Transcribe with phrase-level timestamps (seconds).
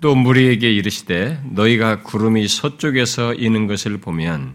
[0.00, 4.52] 또 무리에게 이르시되 너희가 구름이 서쪽에서 이는 것을 보면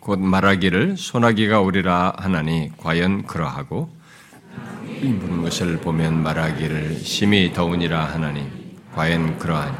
[0.00, 3.88] 곧 말하기를 소나기가 오리라 하나니 과연 그러하고
[5.00, 8.48] 부는 것을 보면 말하기를 심히 더우니라 하나니
[8.94, 9.76] 과연 그러하니?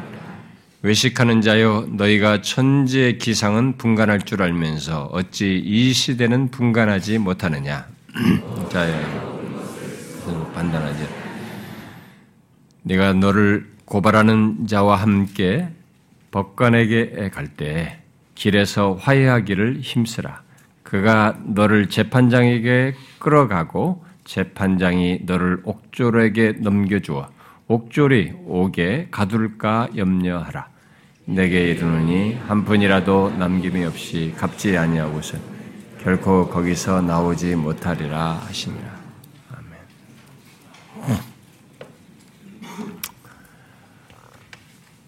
[0.81, 7.87] 외식하는 자여 너희가 천지의 기상은 분간할 줄 알면서 어찌 이 시대는 분간하지 못하느냐?
[8.71, 9.27] 자여
[10.53, 11.07] 판단하지
[12.83, 15.69] 내가 너를 고발하는 자와 함께
[16.31, 17.99] 법관에게 갈 때
[18.35, 20.43] 길에서 화해하기를 힘쓰라
[20.83, 27.29] 그가 너를 재판장에게 끌어가고 재판장이 너를 옥졸에게 넘겨주어
[27.67, 30.69] 옥졸이 옥에 가둘까 염려하라.
[31.25, 35.37] 내게 이르노니 한 푼이라도 남김이 없이 갚지 아니하고서
[36.01, 38.89] 결코 거기서 나오지 못하리라 하시니라.
[39.51, 41.17] 아멘.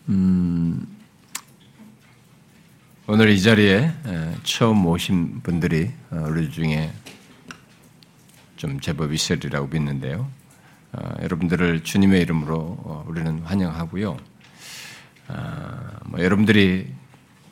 [0.10, 0.88] 음,
[3.06, 3.94] 오늘 이 자리에
[4.42, 6.92] 처음 오신 분들이 어, 우리 중에
[8.58, 10.28] 좀 제법 있으리라고 믿는데요.
[10.94, 14.18] 어, 여러분들을 주님의 이름으로 어, 우리는 환영하고요.
[15.28, 16.88] 어, 뭐 여러분들이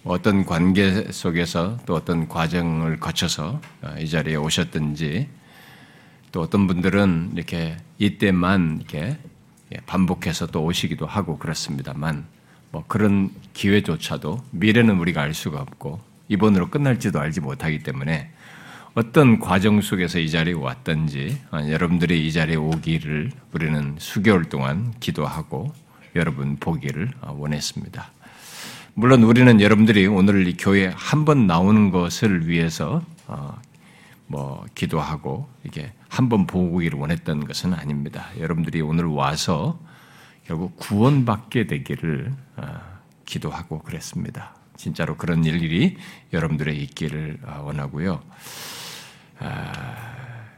[0.04, 5.30] 어떤 관계 속에서 또 어떤 과정을 거쳐서 어, 이 자리에 오셨든지
[6.32, 9.20] 또 어떤 분들은 이렇게 이때만 이렇게
[9.76, 12.37] 예, 반복해서 또 오시기도 하고 그렇습니다만
[12.72, 18.30] 뭐 그런 기회조차도 미래는 우리가 알 수가 없고 이번으로 끝날지도 알지 못하기 때문에
[18.94, 25.72] 어떤 과정 속에서 이 자리에 왔던지 아, 여러분들이 이 자리에 오기를 우리는 수개월 동안 기도하고
[26.16, 28.12] 여러분 보기를 아, 원했습니다.
[28.96, 33.56] 물론 우리는 여러분들이 오늘 이 교회 한 번 나오는 것을 위해서 어,
[34.26, 38.26] 뭐 기도하고 이게 한 번 보기를 원했던 것은 아닙니다.
[38.40, 39.80] 여러분들이 오늘 와서
[40.48, 42.80] 결국 구원받게 되기를 어,
[43.26, 44.56] 기도하고 그랬습니다.
[44.78, 45.98] 진짜로 그런 일이
[46.32, 48.24] 여러분들의 있기를 어, 원하고요.
[49.40, 49.84] 아,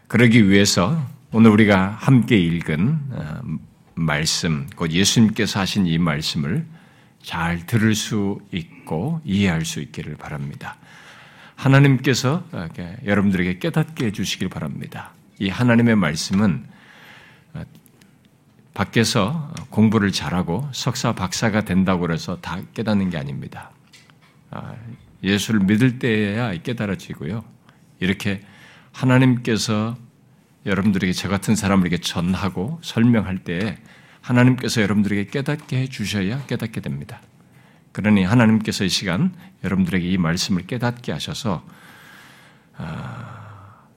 [0.07, 3.41] 그러기 위해서 오늘 우리가 함께 읽은 어,
[3.95, 6.67] 말씀, 곧 예수님께서 하신 이 말씀을
[7.23, 10.77] 잘 들을 수 있고 이해할 수 있기를 바랍니다.
[11.55, 12.45] 하나님께서
[13.05, 15.11] 여러분들에게 깨닫게 해주시길 바랍니다.
[15.39, 16.78] 이 하나님의 말씀은 어,
[18.79, 23.71] 밖에서 공부를 잘하고 석사, 박사가 된다고 해서 다 깨닫는 게 아닙니다.
[24.51, 24.73] 아,
[25.21, 27.43] 예수를 믿을 때야 깨달아지고요.
[27.99, 28.41] 이렇게
[28.93, 29.97] 하나님께서
[30.65, 33.77] 여러분들에게 저 같은 사람에게 전하고 설명할 때
[34.21, 37.21] 하나님께서 여러분들에게 깨닫게 해 주셔야 깨닫게 됩니다.
[37.91, 39.35] 그러니 하나님께서 이 시간
[39.65, 41.65] 여러분들에게 이 말씀을 깨닫게 하셔서
[42.77, 43.87] 아,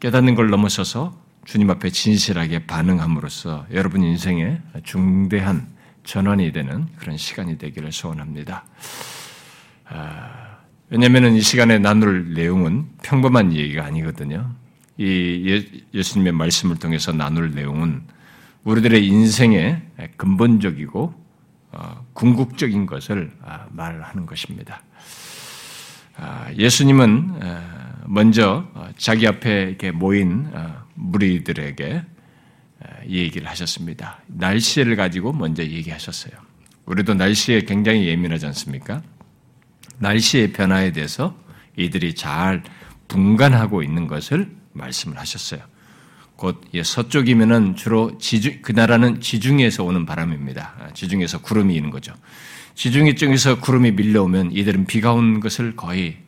[0.00, 5.66] 깨닫는 걸 넘어서서 주님 앞에 진실하게 반응함으로써 여러분 인생에 중대한
[6.04, 8.66] 전환이 되는 그런 시간이 되기를 소원합니다.
[9.86, 10.58] 아,
[10.90, 14.52] 왜냐하면 이 시간에 나눌 내용은 평범한 얘기가 아니거든요.
[14.98, 18.02] 이 예, 예수님의 말씀을 통해서 나눌 내용은
[18.64, 19.80] 우리들의 인생의
[20.18, 21.14] 근본적이고
[21.72, 24.82] 어, 궁극적인 것을 아, 말하는 것입니다.
[26.14, 27.40] 아, 예수님은
[28.04, 32.02] 먼저 어, 자기 앞에 이렇게 모인 어, 무리들에게
[33.06, 34.20] 이 얘기를 하셨습니다.
[34.26, 36.32] 날씨를 가지고 먼저 얘기하셨어요.
[36.86, 39.02] 우리도 날씨에 굉장히 예민하지 않습니까?
[39.98, 41.36] 날씨의 변화에 대해서
[41.76, 42.62] 이들이 잘
[43.08, 45.60] 분간하고 있는 것을 말씀을 하셨어요.
[46.36, 50.74] 곧 서쪽이면은 주로 지중 그 나라는 지중해에서 오는 바람입니다.
[50.78, 52.14] 아, 지중해에서 구름이 있는 거죠.
[52.74, 56.18] 지중해 쪽에서 구름이 밀려오면 이들은 비가 온 것을 거의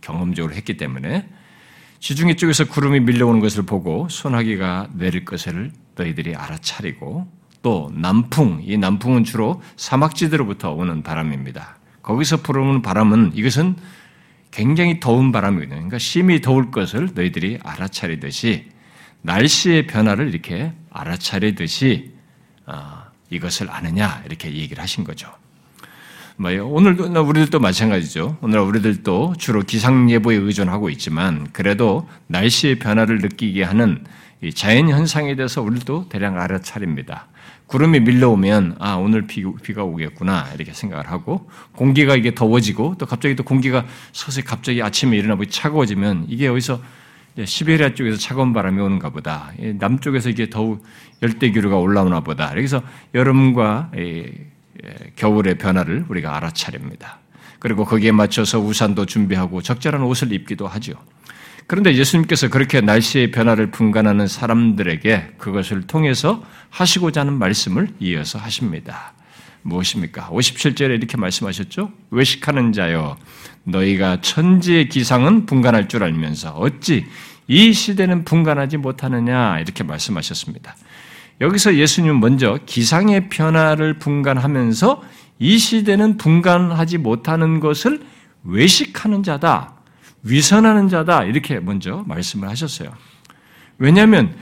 [0.00, 1.28] 경험적으로 했기 때문에
[2.00, 7.26] 지중해 쪽에서 구름이 밀려오는 것을 보고 소나기가 내릴 것을 너희들이 알아차리고
[7.62, 11.78] 또 남풍, 이 남풍은 주로 사막지대로부터 오는 바람입니다.
[12.02, 13.76] 거기서 불어오는 바람은 이것은
[14.50, 15.74] 굉장히 더운 바람이거든요.
[15.74, 18.70] 그러니까 심히 더울 것을 너희들이 알아차리듯이
[19.22, 22.12] 날씨의 변화를 이렇게 알아차리듯이
[22.66, 25.30] 어, 이것을 아느냐 이렇게 얘기를 하신 거죠.
[26.40, 28.38] 뭐 오늘도 우리들도 마찬가지죠.
[28.40, 34.04] 오늘 우리들도 주로 기상 예보에 의존하고 있지만 그래도 날씨의 변화를 느끼게 하는
[34.54, 37.26] 자연 현상에 대해서 우리도 대량 알아차립니다.
[37.66, 43.34] 구름이 밀려오면 아 오늘 비, 비가 오겠구나 이렇게 생각을 하고 공기가 이게 더워지고 또 갑자기
[43.34, 46.80] 또 공기가 서서히 갑자기 아침에 일어나 보니 차가워지면 이게 어디서
[47.44, 50.84] 시베리아 쪽에서 차가운 바람이 오는가 보다 남쪽에서 이게 더욱
[51.20, 52.80] 열대 기류가 올라오나 보다 그래서
[53.12, 53.90] 여름과
[55.16, 57.18] 겨울의 변화를 우리가 알아차립니다.
[57.58, 60.94] 그리고 거기에 맞춰서 우산도 준비하고 적절한 옷을 입기도 하죠.
[61.66, 69.12] 그런데 예수님께서 그렇게 날씨의 변화를 분간하는 사람들에게 그것을 통해서 하시고자 하는 말씀을 이어서 하십니다.
[69.62, 70.28] 무엇입니까?
[70.30, 71.92] 57절에 이렇게 말씀하셨죠?
[72.10, 73.18] 외식하는 자여,
[73.64, 77.06] 너희가 천지의 기상은 분간할 줄 알면서 어찌
[77.48, 80.74] 이 시대는 분간하지 못하느냐 이렇게 말씀하셨습니다.
[81.40, 85.02] 여기서 예수님은 먼저 기상의 변화를 분간하면서
[85.38, 88.00] 이 시대는 분간하지 못하는 것을
[88.44, 89.74] 외식하는 자다,
[90.24, 92.92] 위선하는 자다 이렇게 먼저 말씀을 하셨어요.
[93.78, 94.34] 왜냐하면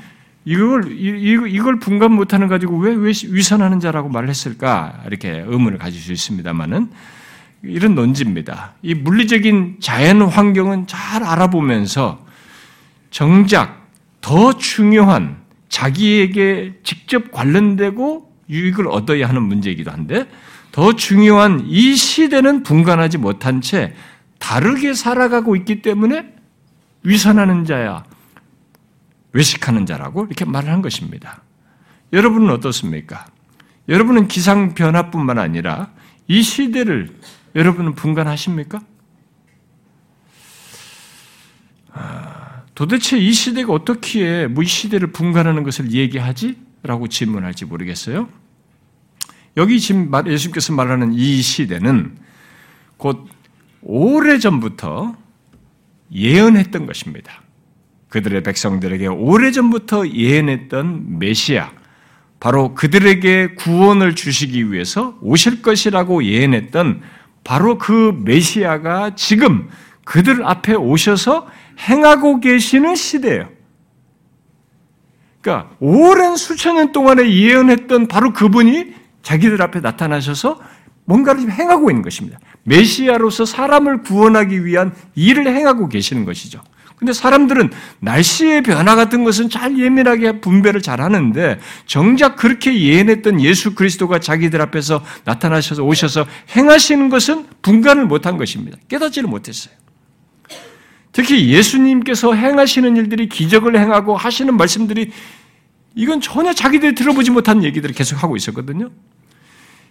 [0.46, 6.90] 이걸 이걸 분간 못하는 가지고 왜 위선하는 자라고 말 했을까 이렇게 의문을 가질 수 있습니다만은
[7.62, 8.74] 이런 논지입니다.
[8.82, 12.24] 이 물리적인 자연 환경은 잘 알아보면서
[13.10, 13.88] 정작
[14.20, 20.28] 더 중요한 자기에게 직접 관련되고 유익을 얻어야 하는 문제이기도 한데
[20.72, 23.94] 더 중요한 이 시대는 분간하지 못한 채
[24.38, 26.34] 다르게 살아가고 있기 때문에
[27.02, 28.04] 위선하는 자야,
[29.32, 31.42] 외식하는 자라고 이렇게 말을 한 것입니다.
[32.12, 33.26] 여러분은 어떻습니까?
[33.88, 35.90] 여러분은 기상 변화뿐만 아니라
[36.28, 37.16] 이 시대를
[37.54, 38.80] 여러분은 분간하십니까?
[41.92, 42.35] 아,
[42.76, 46.56] 도대체 이 시대가 어떻게 뭐 이 시대를 분간하는 것을 얘기하지?
[46.82, 48.28] 라고 질문할지 모르겠어요.
[49.56, 52.16] 여기 지금 예수님께서 말하는 이 시대는
[52.98, 53.26] 곧
[53.82, 55.16] 오래전부터
[56.12, 57.42] 예언했던 것입니다.
[58.08, 61.72] 그들의 백성들에게 오래전부터 예언했던 메시아,
[62.38, 67.00] 바로 그들에게 구원을 주시기 위해서 오실 것이라고 예언했던
[67.42, 69.68] 바로 그 메시아가 지금
[70.06, 71.48] 그들 앞에 오셔서
[71.80, 73.48] 행하고 계시는 시대예요.
[75.40, 80.60] 그러니까 오랜 수천 년 동안에 예언했던 바로 그분이 자기들 앞에 나타나셔서
[81.04, 82.38] 뭔가를 행하고 있는 것입니다.
[82.62, 86.62] 메시아로서 사람을 구원하기 위한 일을 행하고 계시는 것이죠.
[86.96, 93.74] 근데 사람들은 날씨의 변화 같은 것은 잘 예민하게 분별을 잘 하는데 정작 그렇게 예언했던 예수
[93.74, 96.26] 그리스도가 자기들 앞에서 나타나셔서 오셔서
[96.56, 98.78] 행하시는 것은 분간을 못한 것입니다.
[98.88, 99.74] 깨닫지를 못했어요.
[101.16, 105.12] 특히 예수님께서 행하시는 일들이 기적을 행하고 하시는 말씀들이
[105.94, 108.90] 이건 전혀 자기들이 들어보지 못한 얘기들을 계속 하고 있었거든요.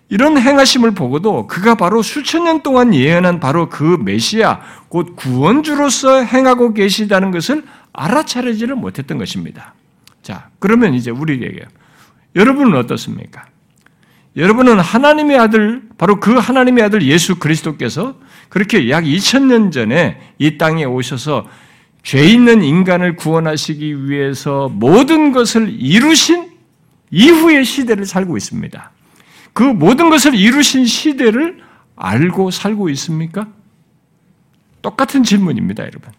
[0.09, 6.75] 이런 행하심을 보고도 그가 바로 수천 년 동안 예언한 바로 그 메시아, 곧 구원주로서 행하고
[6.75, 9.73] 계시다는 것을 알아차리지를 못했던 것입니다.
[10.21, 11.65] 자, 그러면 이제 우리에게
[12.35, 13.47] 여러분은 어떻습니까?
[14.37, 18.15] 여러분은 하나님의 아들, 바로 그 하나님의 아들 예수 그리스도께서
[18.49, 21.47] 그렇게 약 2000년 전에 이 땅에 오셔서
[22.03, 26.51] 죄 있는 인간을 구원하시기 위해서 모든 것을 이루신
[27.11, 28.91] 이후의 시대를 살고 있습니다.
[29.53, 31.63] 그 모든 것을 이루신 시대를
[31.95, 33.47] 알고 살고 있습니까?
[34.81, 36.11] 똑같은 질문입니다, 여러분.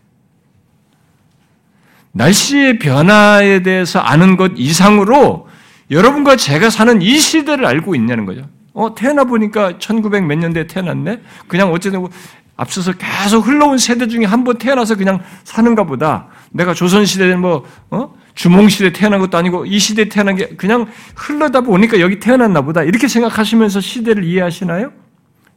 [2.12, 5.45] 날씨의 변화에 대해서 아는 것 이상으로
[5.90, 8.48] 여러분과 제가 사는 이 시대를 알고 있냐는 거죠.
[8.72, 11.20] 어, 태어나 보니까 1900 몇 년대에 태어났네?
[11.48, 12.10] 그냥 어쨌든 뭐
[12.56, 16.28] 앞서서 계속 흘러온 세대 중에 한 번 태어나서 그냥 사는가 보다.
[16.50, 18.14] 내가 조선시대에 뭐, 어?
[18.34, 22.82] 주몽시대에 태어난 것도 아니고 이 시대에 태어난 게 그냥 흘러다 보니까 여기 태어났나 보다.
[22.82, 24.92] 이렇게 생각하시면서 시대를 이해하시나요?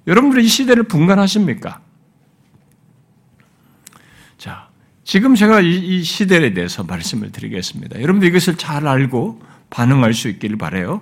[0.07, 1.81] 여러분들이 이 시대를 분간하십니까?
[4.37, 4.69] 자,
[5.03, 8.01] 지금 제가 이, 시대에 대해서 말씀을 드리겠습니다.
[8.01, 11.01] 여러분들 이것을 잘 알고 반응할 수 있기를 바래요.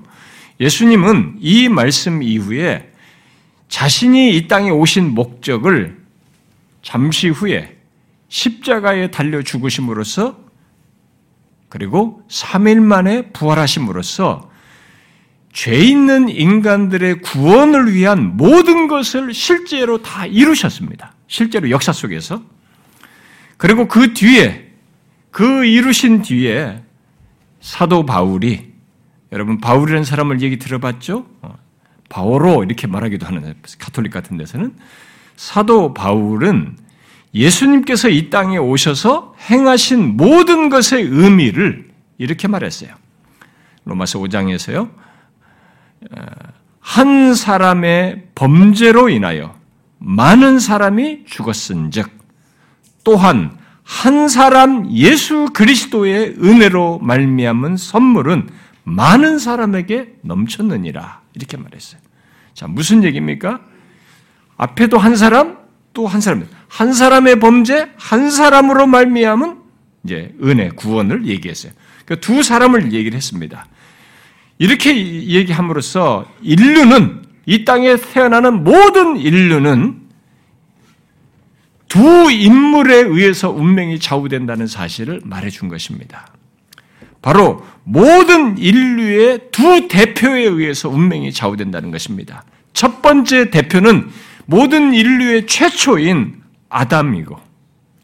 [0.60, 2.92] 예수님은 이 말씀 이후에
[3.70, 5.98] 자신이 이 땅에 오신 목적을
[6.82, 7.78] 잠시 후에
[8.30, 10.38] 십자가에 달려 죽으심으로써
[11.70, 14.50] 그리고 3일 만에 부활하심으로써
[15.54, 21.14] 죄 있는 인간들의 구원을 위한 모든 것을 실제로 다 이루셨습니다.
[21.28, 22.44] 실제로 역사 속에서.
[23.58, 24.72] 그리고 그 뒤에,
[25.32, 26.84] 그 이루신 뒤에
[27.68, 28.72] 사도 바울이,
[29.34, 31.28] 여러분, 바울이라는 사람을 얘기 들어봤죠?
[31.42, 31.56] 어,
[32.08, 34.74] 바오로 이렇게 말하기도 하는 카톨릭 같은 데서는
[35.36, 36.78] 사도 바울은
[37.34, 42.92] 예수님께서 이 땅에 오셔서 행하신 모든 것의 의미를 이렇게 말했어요.
[43.84, 44.90] 로마서 5장에서요.
[44.90, 46.22] 어,
[46.80, 49.54] 한 사람의 범죄로 인하여
[49.98, 52.10] 많은 사람이 죽었은즉
[53.04, 53.58] 또한
[53.88, 58.50] 한 사람 예수 그리스도의 은혜로 말미암은 선물은
[58.84, 62.02] 많은 사람에게 넘쳤느니라 이렇게 말했어요.
[62.54, 63.62] 자 무슨 얘기입니까?
[64.58, 65.58] 앞에도 한 사람,
[65.94, 66.46] 또 한 사람.
[66.68, 69.56] 한 사람의 범죄, 한 사람으로 말미암은
[70.04, 71.72] 이제 은혜, 구원을 얘기했어요.
[72.06, 73.68] 그두 사람을 얘기를 했습니다.
[74.58, 80.07] 이렇게 얘기함으로써 인류는 이 땅에 태어나는 모든 인류는
[81.88, 86.28] 두 인물에 의해서 운명이 좌우된다는 사실을 말해준 것입니다.
[87.22, 92.44] 바로 모든 인류의 두 대표에 의해서 운명이 좌우된다는 것입니다.
[92.74, 94.10] 첫 번째 대표는
[94.46, 97.40] 모든 인류의 최초인 아담이고,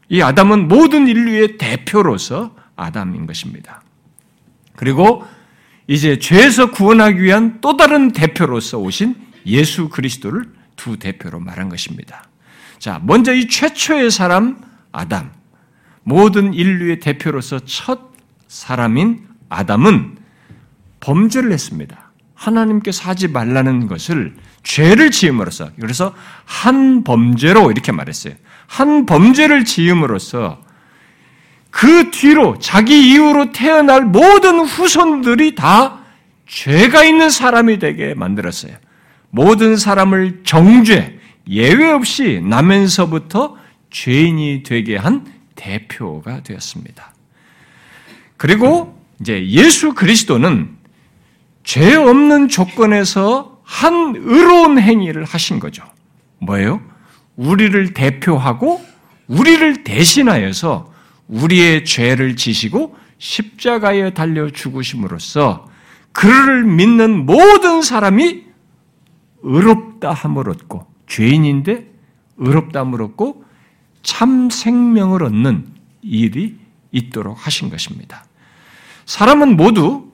[0.10, 3.82] 이 아담은 모든 인류의 대표로서 아담인 것입니다.
[4.76, 5.24] 그리고
[5.88, 12.24] 이제 죄에서 구원하기 위한 또 다른 대표로서 오신 예수 그리스도를 두 대표로 말한 것입니다.
[12.84, 14.58] 자, 먼저 이 최초의 사람
[14.92, 15.32] 아담,
[16.04, 18.12] 모든 인류의 대표로서 첫
[18.50, 20.18] 사람인 아담은
[21.00, 22.12] 범죄를 했습니다.
[22.34, 26.14] 하나님께서 하지 말라는 것을 죄를 지음으로써 그래서
[26.44, 28.34] 한 범죄로 이렇게 말했어요.
[28.68, 30.62] 한 범죄를 지음으로써
[31.70, 36.00] 그 뒤로 자기 이후로 태어날 모든 후손들이 다
[36.48, 38.74] 죄가 있는 사람이 되게 만들었어요.
[39.30, 43.58] 모든 사람을 정죄, 예외 없이 나면서부터
[43.90, 47.14] 죄인이 되게 한 대표가 되었습니다.
[48.38, 50.76] 그리고 이제 예수 그리스도는
[51.64, 55.84] 죄 없는 조건에서 한 의로운 행위를 하신 거죠.
[56.40, 56.82] 뭐예요?
[57.36, 58.84] 우리를 대표하고
[59.28, 60.92] 우리를 대신하여서
[61.28, 65.70] 우리의 죄를 지시고 십자가에 달려 죽으심으로써
[66.12, 68.44] 그를 믿는 모든 사람이
[69.42, 71.92] 의롭다 함을 얻고 죄인인데
[72.38, 73.44] 의롭다 함을 얻고
[74.02, 75.68] 참 생명을 얻는
[76.02, 76.58] 일이
[76.92, 78.26] 있도록 하신 것입니다.
[79.06, 80.12] 사람은 모두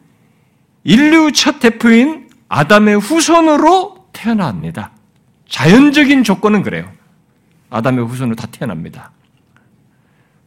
[0.84, 4.92] 인류 첫 대표인 아담의 후손으로 태어납니다.
[5.48, 6.92] 자연적인 조건은 그래요.
[7.70, 9.12] 아담의 후손으로 다 태어납니다.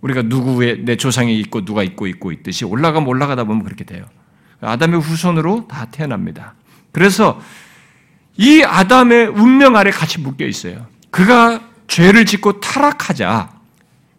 [0.00, 4.04] 우리가 누구의 내 조상이 있고 누가 있고 있고 있듯이 올라가면 올라가다 보면 그렇게 돼요.
[4.60, 6.54] 아담의 후손으로 다 태어납니다.
[6.90, 7.40] 그래서
[8.36, 10.86] 이 아담의 운명 아래 같이 묶여 있어요.
[11.10, 13.50] 그가 죄를 짓고 타락하자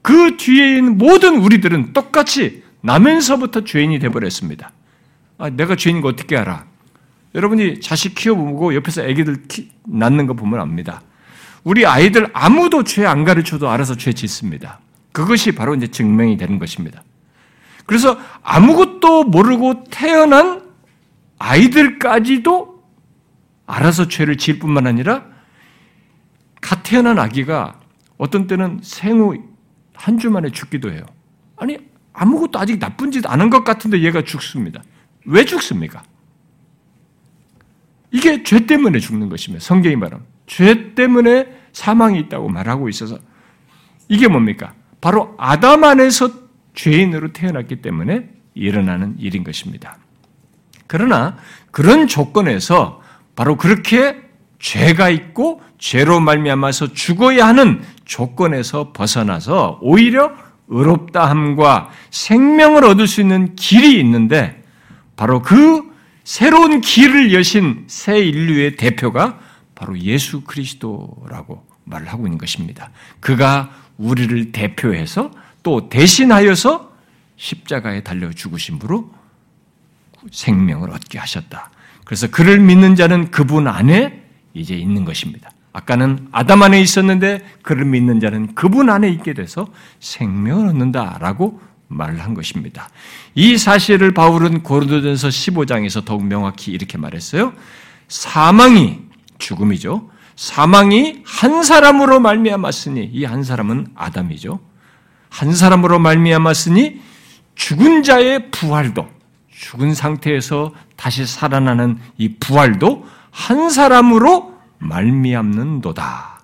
[0.01, 4.71] 그 뒤에 있는 모든 우리들은 똑같이 나면서부터 죄인이 되버렸습니다.
[5.37, 6.65] 아, 내가 죄인인 거 어떻게 알아?
[7.33, 11.01] 여러분이 자식 키워보고 옆에서 아기들 키, 낳는 거 보면 압니다.
[11.63, 14.79] 우리 아이들 아무도 죄 안 가르쳐도 알아서 죄 짓습니다.
[15.13, 17.03] 그것이 바로 이제 증명이 되는 것입니다.
[17.85, 20.61] 그래서 아무것도 모르고 태어난
[21.39, 22.72] 아이들까지도
[23.73, 25.25] 알아서 죄를 지을 뿐만 아니라
[26.61, 27.79] 갓 태어난 아기가
[28.17, 29.37] 어떤 때는 생후
[29.95, 31.03] 한 주 만에 죽기도 해요.
[31.55, 31.77] 아니,
[32.13, 34.81] 아무것도 아직 나쁜 짓 안 한 것 같은데 얘가 죽습니다.
[35.25, 36.03] 왜 죽습니까?
[38.11, 39.63] 이게 죄 때문에 죽는 것입니다.
[39.63, 40.25] 성경이 말하는.
[40.45, 43.17] 죄 때문에 사망이 있다고 말하고 있어서
[44.09, 44.73] 이게 뭡니까?
[45.01, 46.29] 바로 아담 안에서
[46.75, 49.97] 죄인으로 태어났기 때문에 일어나는 일인 것입니다.
[50.87, 51.37] 그러나
[51.71, 53.01] 그런 조건에서
[53.35, 54.21] 바로 그렇게
[54.59, 60.31] 죄가 있고 죄로 말미암아서 죽어야 하는 조건에서 벗어나서 오히려
[60.69, 64.63] 의롭다함과 생명을 얻을 수 있는 길이 있는데
[65.15, 65.91] 바로 그
[66.23, 69.39] 새로운 길을 여신 새 인류의 대표가
[69.75, 72.91] 바로 예수 그리스도라고 말을 하고 있는 것입니다.
[73.19, 75.31] 그가 우리를 대표해서
[75.63, 76.93] 또 대신하여서
[77.35, 79.11] 십자가에 달려 죽으심으로
[80.31, 81.71] 생명을 얻게 하셨다.
[82.13, 84.21] 그래서 그를 믿는 자는 그분 안에
[84.53, 85.49] 이제 있는 것입니다.
[85.71, 89.65] 아까는 아담 안에 있었는데 그를 믿는 자는 그분 안에 있게 돼서
[89.99, 92.87] 생명을 얻는다라고 말을 한 것입니다.
[93.33, 97.53] 이 사실을 바울은 고린도전서 15장에서 더욱 명확히 이렇게 말했어요.
[98.09, 98.99] 사망이
[99.39, 100.11] 죽음이죠.
[100.35, 104.59] 사망이 한 사람으로 말미암았으니 이 한 사람은 아담이죠.
[105.29, 107.01] 한 사람으로 말미암았으니
[107.55, 109.07] 죽은 자의 부활도
[109.63, 116.41] 죽은 상태에서 다시 살아나는 이 부활도 한 사람으로 말미암는도다.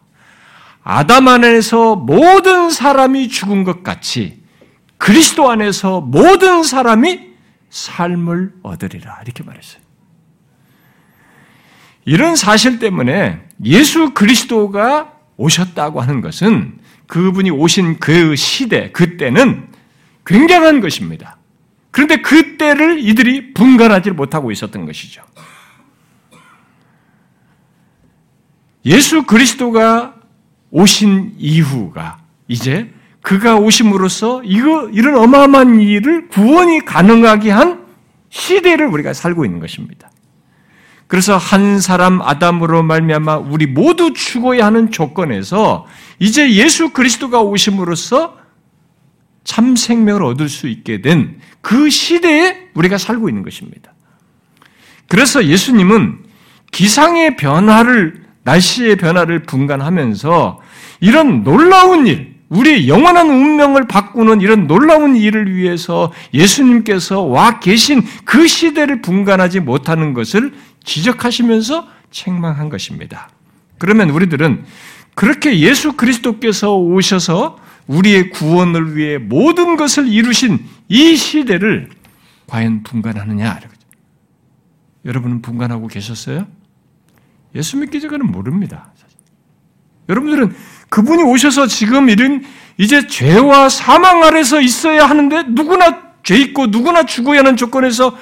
[0.84, 4.42] 아담 안에서 모든 사람이 죽은 것 같이
[4.98, 7.28] 그리스도 안에서 모든 사람이
[7.70, 9.82] 삶을 얻으리라 이렇게 말했어요.
[12.06, 19.68] 이런 사실 때문에 예수 그리스도가 오셨다고 하는 것은 그분이 오신 그 시대, 그때는
[20.26, 21.39] 굉장한 것입니다.
[21.92, 25.24] 그런데 그 때를 이들이 분간하지 못하고 있었던 것이죠.
[28.86, 30.16] 예수 그리스도가
[30.72, 37.86] 오신 이후가 이제 그가 오심으로써 이거 이런 어마어마한 일을 구원이 가능하게 한
[38.30, 40.10] 시대를 우리가 살고 있는 것입니다.
[41.08, 45.88] 그래서 한 사람 아담으로 말미암아 우리 모두 죽어야 하는 조건에서
[46.20, 48.38] 이제 예수 그리스도가 오심으로써
[49.50, 53.94] 참 생명을 얻을 수 있게 된 그 시대에 우리가 살고 있는 것입니다.
[55.08, 56.20] 그래서 예수님은
[56.72, 60.62] 기상의 변화를 날씨의 변화를 분간하면서
[61.02, 68.48] 이런 놀라운 일, 우리의 영원한 운명을 바꾸는 이런 놀라운 일을 위해서 예수님께서 와 계신 그
[68.48, 70.54] 시대를 분간하지 못하는 것을
[70.84, 73.30] 지적하시면서 책망한 것입니다.
[73.78, 74.64] 그러면 우리들은
[75.14, 77.59] 그렇게 예수 그리스도께서 오셔서
[77.90, 81.90] 우리의 구원을 위해 모든 것을 이루신 이 시대를
[82.46, 83.60] 과연 분간하느냐?
[85.06, 86.48] 여러분은 분간하고 계셨어요?
[87.56, 88.94] 예수 믿기 전에는 모릅니다.
[90.08, 90.56] 여러분들은
[90.90, 92.44] 그분이 오셔서 지금 이런
[92.78, 98.16] 이제 죄와 사망 아래서 있어야 하는데 누구나 죄 있고 누구나 죽어야 하는 조건에서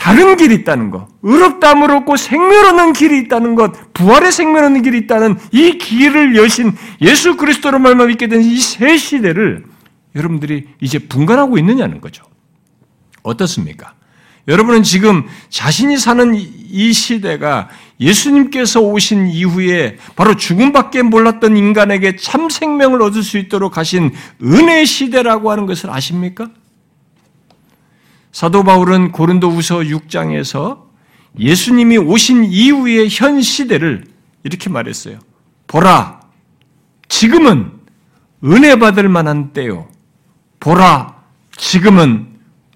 [0.00, 4.96] 다른 길이 있다는 것, 의롭다함을 얻고 생명 얻는 길이 있다는 것, 부활의 생명 얻는 길이
[4.96, 9.64] 있다는 이 길을 여신 예수 그리스도로 말만 믿게 된 이 새 시대를
[10.16, 12.24] 여러분들이 이제 분간하고 있느냐는 거죠.
[13.22, 13.92] 어떻습니까?
[14.48, 17.68] 여러분은 지금 자신이 사는 이 시대가
[18.00, 25.50] 예수님께서 오신 이후에 바로 죽음밖에 몰랐던 인간에게 참 생명을 얻을 수 있도록 하신 은혜 시대라고
[25.50, 26.48] 하는 것을 아십니까?
[28.32, 30.84] 사도 바울은 고린도후서 6장에서
[31.38, 34.04] 예수님이 오신 이후의 현 시대를
[34.44, 35.18] 이렇게 말했어요.
[35.66, 36.20] 보라,
[37.08, 37.72] 지금은
[38.44, 39.88] 은혜 받을 만한 때요.
[40.60, 41.16] 보라,
[41.56, 42.28] 지금은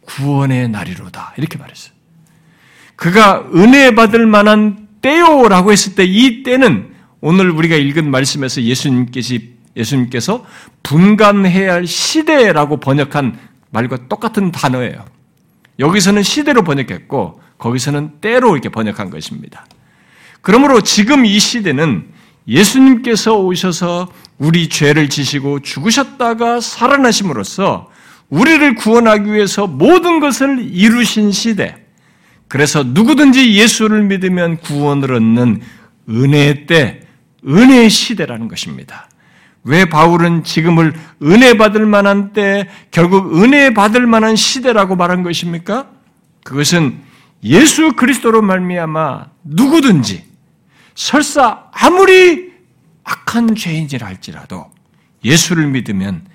[0.02, 1.34] 구원의 날이로다.
[1.36, 1.94] 이렇게 말했어요.
[2.96, 10.46] 그가 은혜 받을 만한 때요라고 했을 때 이 때는 오늘 우리가 읽은 말씀에서 예수님께서
[10.82, 13.38] 분간해야 할 시대라고 번역한
[13.70, 15.04] 말과 똑같은 단어예요.
[15.78, 19.66] 여기서는 시대로 번역했고 거기서는 때로 이렇게 번역한 것입니다.
[20.40, 22.08] 그러므로 지금 이 시대는
[22.46, 27.90] 예수님께서 오셔서 우리 죄를 지시고 죽으셨다가 살아나심으로써
[28.28, 31.76] 우리를 구원하기 위해서 모든 것을 이루신 시대.
[32.48, 35.62] 그래서 누구든지 예수를 믿으면 구원을 얻는
[36.08, 37.00] 은혜의 때,
[37.46, 39.08] 은혜의 시대라는 것입니다.
[39.64, 45.88] 왜 바울은 지금을 은혜 받을 만한 때, 결국 은혜 받을 만한 시대라고 말한 것입니까?
[46.44, 47.00] 그것은
[47.42, 50.24] 예수 그리스도로 말미암아 누구든지
[50.94, 52.52] 설사 아무리
[53.04, 54.70] 악한 죄인이라 할지라도
[55.24, 56.26] 예수를 믿으면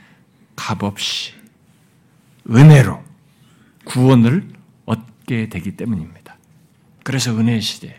[0.55, 1.33] 값없이
[2.49, 3.03] 은혜로
[3.85, 4.47] 구원을
[4.85, 6.35] 얻게 되기 때문입니다.
[7.03, 7.95] 그래서 은혜의 시대예요.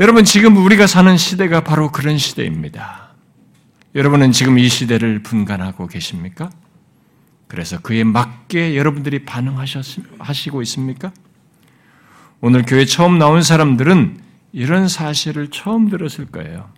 [0.00, 3.03] 여러분 지금 우리가 사는 시대가 바로 그런 시대입니다.
[3.94, 6.50] 여러분은 지금 이 시대를 분간하고 계십니까?
[7.46, 11.12] 그래서 그에 맞게 여러분들이 반응하시고 있습니까?
[12.40, 14.18] 오늘 교회 처음 나온 사람들은
[14.52, 16.68] 이런 사실을 처음 들었을 거예요.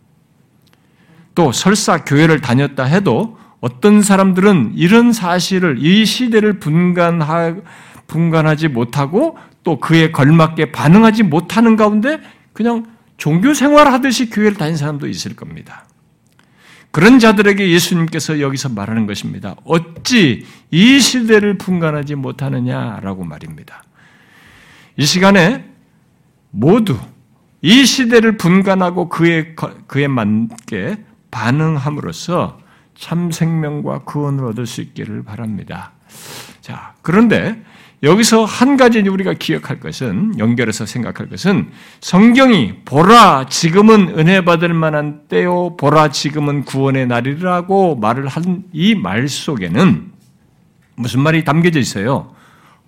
[1.35, 7.57] 또 설사 교회를 다녔다 해도 어떤 사람들은 이런 사실을 이 시대를 분간하,
[8.07, 12.20] 분간하지 못하고 또 그에 걸맞게 반응하지 못하는 가운데
[12.52, 15.87] 그냥 종교 생활 하듯이 교회를 다닌 사람도 있을 겁니다.
[16.96, 19.54] 그런 자들에게 예수님께서 여기서 말하는 것입니다.
[19.64, 23.85] 어찌 이 시대를 분간하지 못하느냐라고 말입니다.
[24.96, 25.66] 이 시간에
[26.50, 26.98] 모두
[27.61, 29.54] 이 시대를 분간하고 그에,
[29.87, 32.61] 그에 맞게 반응함으로써
[32.94, 35.92] 참 생명과 구원을 얻을 수 있기를 바랍니다.
[36.62, 37.62] 자, 그런데
[38.02, 45.22] 여기서 한 가지 우리가 기억할 것은, 연결해서 생각할 것은, 성경이 보라, 지금은 은혜 받을 만한
[45.28, 50.12] 때요, 보라, 지금은 구원의 날이라고 말을 한 이 말 속에는
[50.96, 52.35] 무슨 말이 담겨져 있어요?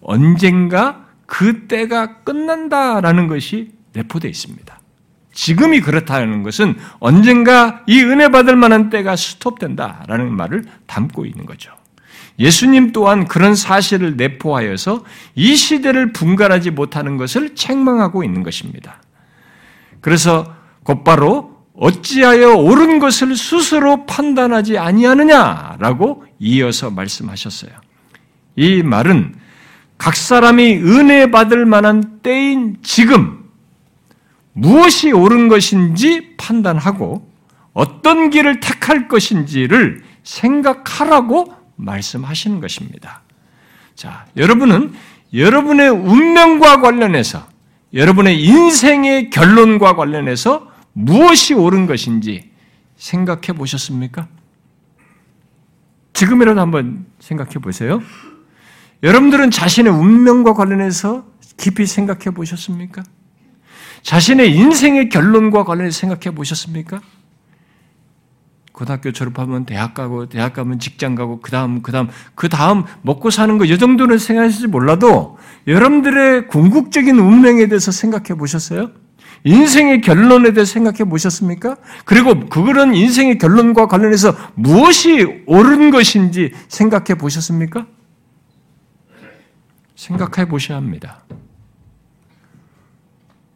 [0.02, 4.78] 언젠가 그 때가 끝난다라는 것이 내포되어 있습니다.
[5.32, 11.77] 지금이 그렇다는 것은 언젠가 이 은혜 받을 만한 때가 스톱된다라는 말을 담고 있는 거죠.
[12.38, 19.02] 예수님 또한 그런 사실을 내포하여서 이 시대를 분간하지 못하는 것을 책망하고 있는 것입니다.
[20.00, 27.72] 그래서 곧바로 어찌하여 옳은 것을 스스로 판단하지 아니하느냐라고 이어서 말씀하셨어요.
[28.56, 29.34] 이 말은
[29.96, 33.44] 각 사람이 은혜 받을 만한 때인 지금
[34.52, 37.28] 무엇이 옳은 것인지 판단하고
[37.72, 43.22] 어떤 길을 택할 것인지를 생각하라고 말씀하시는 것입니다.
[43.94, 44.92] 자, 여러분은
[45.32, 47.48] 여러분의 운명과 관련해서
[47.94, 52.50] 여러분의 인생의 결론과 관련해서 무엇이 옳은 것인지
[52.96, 54.28] 생각해 보셨습니까?
[56.12, 58.02] 지금이라도 한번 생각해 보세요.
[59.02, 61.24] 여러분들은 자신의 운명과 관련해서
[61.56, 63.02] 깊이 생각해 보셨습니까?
[64.02, 67.00] 자신의 인생의 결론과 관련해서 생각해 보셨습니까?
[68.78, 73.30] 고등학교 졸업하면 대학 가고, 대학 가면 직장 가고, 그 다음, 그 다음, 그 다음 먹고
[73.30, 75.36] 사는 거, 이 정도는 생각하실지 몰라도,
[75.66, 78.92] 여러분들의 궁극적인 운명에 대해서 생각해 보셨어요?
[79.42, 81.76] 인생의 결론에 대해 생각해 보셨습니까?
[82.04, 87.84] 그리고 그런 인생의 결론과 관련해서 무엇이 옳은 것인지 생각해 보셨습니까?
[89.96, 91.24] 생각해 보셔야 합니다.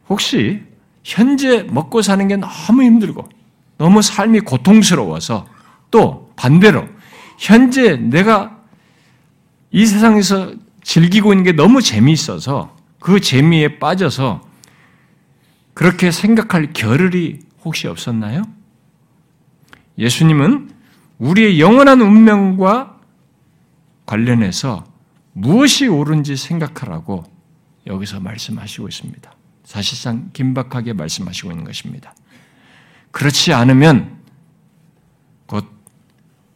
[0.09, 0.65] 혹시
[1.05, 3.42] 현재 먹고 사는 게 너무 힘들고
[3.79, 5.47] 너무 삶이 고통스러워서
[5.91, 6.89] 또 반대로
[7.39, 8.59] 현재 내가
[9.71, 14.43] 이 세상에서 즐기고 있는 게 너무 재미있어서 그 재미에 빠져서
[15.75, 18.43] 그렇게 생각할 겨를이 혹시 없었나요?
[19.99, 20.71] 예수님은
[21.19, 22.99] 우리의 영원한 운명과
[24.07, 24.85] 관련해서
[25.33, 27.25] 무엇이 옳은지 생각하라고
[27.87, 29.33] 여기서 말씀하시고 있습니다.
[29.65, 32.15] 사실상 긴박하게 말씀하시고 있는 것입니다.
[33.13, 34.19] 그렇지 않으면
[35.47, 35.67] 곧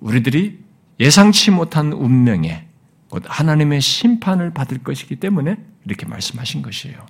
[0.00, 0.58] 우리들이
[0.98, 2.66] 예상치 못한 운명에
[3.08, 7.06] 곧 하나님의 심판을 받을 것이기 때문에 이렇게 말씀하신 것이에요.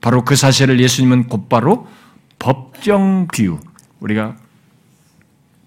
[0.00, 1.86] 바로 그 사실을 예수님은 곧바로
[2.38, 3.58] 법정 비유,
[4.00, 4.36] 우리가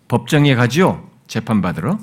[0.07, 1.09] 법정에 가죠?
[1.27, 1.99] 재판받으러.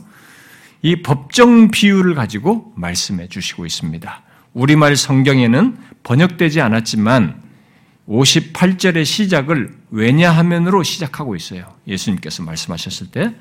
[0.83, 4.23] 이 법정 비유를 가지고 말씀해 주시고 있습니다.
[4.53, 7.43] 우리말 성경에는 번역되지 않았지만
[8.09, 11.75] 58절의 시작을 왜냐하면으로 시작하고 있어요.
[11.87, 13.35] 예수님께서 말씀하셨을 때.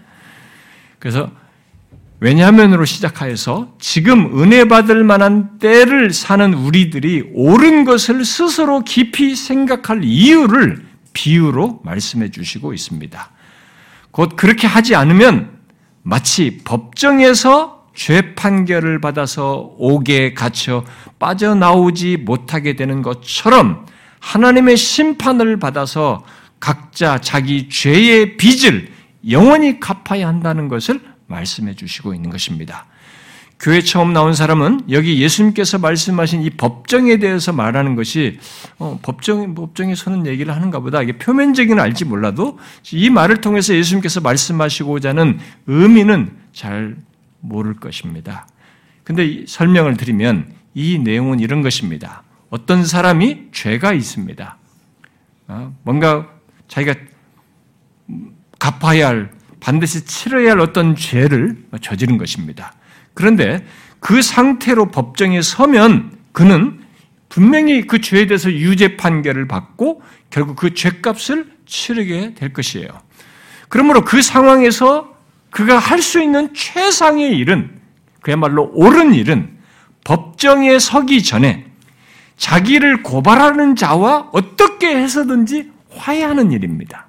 [0.99, 1.29] 그래서
[2.19, 10.85] 왜냐하면으로 시작하여서 지금 은혜 받을 만한 때를 사는 우리들이 옳은 것을 스스로 깊이 생각할 이유를
[11.13, 13.31] 비유로 말씀해 주시고 있습니다.
[14.11, 15.59] 곧 그렇게 하지 않으면
[16.03, 20.83] 마치 법정에서 죄 판결을 받아서 옥에 갇혀
[21.19, 23.85] 빠져나오지 못하게 되는 것처럼
[24.25, 26.25] 하나님의 심판을 받아서
[26.59, 28.89] 각자 자기 죄의 빚을
[29.29, 32.87] 영원히 갚아야 한다는 것을 말씀해 주시고 있는 것입니다.
[33.59, 38.39] 교회 처음 나온 사람은 여기 예수님께서 말씀하신 이 법정에 대해서 말하는 것이
[38.79, 42.59] 어, 법정 법정에 서는 얘기를 하는가 보다 이게 표면적인 알지 몰라도
[42.91, 46.97] 이 말을 통해서 예수님께서 말씀하시고자 하는 의미는 잘
[47.41, 48.47] 모를 것입니다.
[49.03, 52.24] 근데 설명을 드리면 이 내용은 이런 것입니다.
[52.55, 54.57] 어떤 사람이 죄가 있습니다.
[55.49, 56.29] 어, 뭔가
[56.69, 56.95] 자기가
[58.57, 62.73] 갚아야 할 반드시 치러야 할 어떤 죄를 저지른 것입니다.
[63.13, 63.65] 그런데
[63.99, 66.79] 그 상태로 법정에 서면 그는
[67.27, 72.87] 분명히 그 죄에 대해서 유죄 판결을 받고 결국 그 죄값을 치르게 될 것이에요.
[73.67, 75.13] 그러므로 그 상황에서
[75.49, 77.81] 그가 할 수 있는 최상의 일은
[78.21, 79.57] 그야말로 옳은 일은
[80.05, 81.74] 법정에 서기 전에
[82.37, 87.07] 자기를 고발하는 자와 어떻게 해서든지 화해하는 일입니다.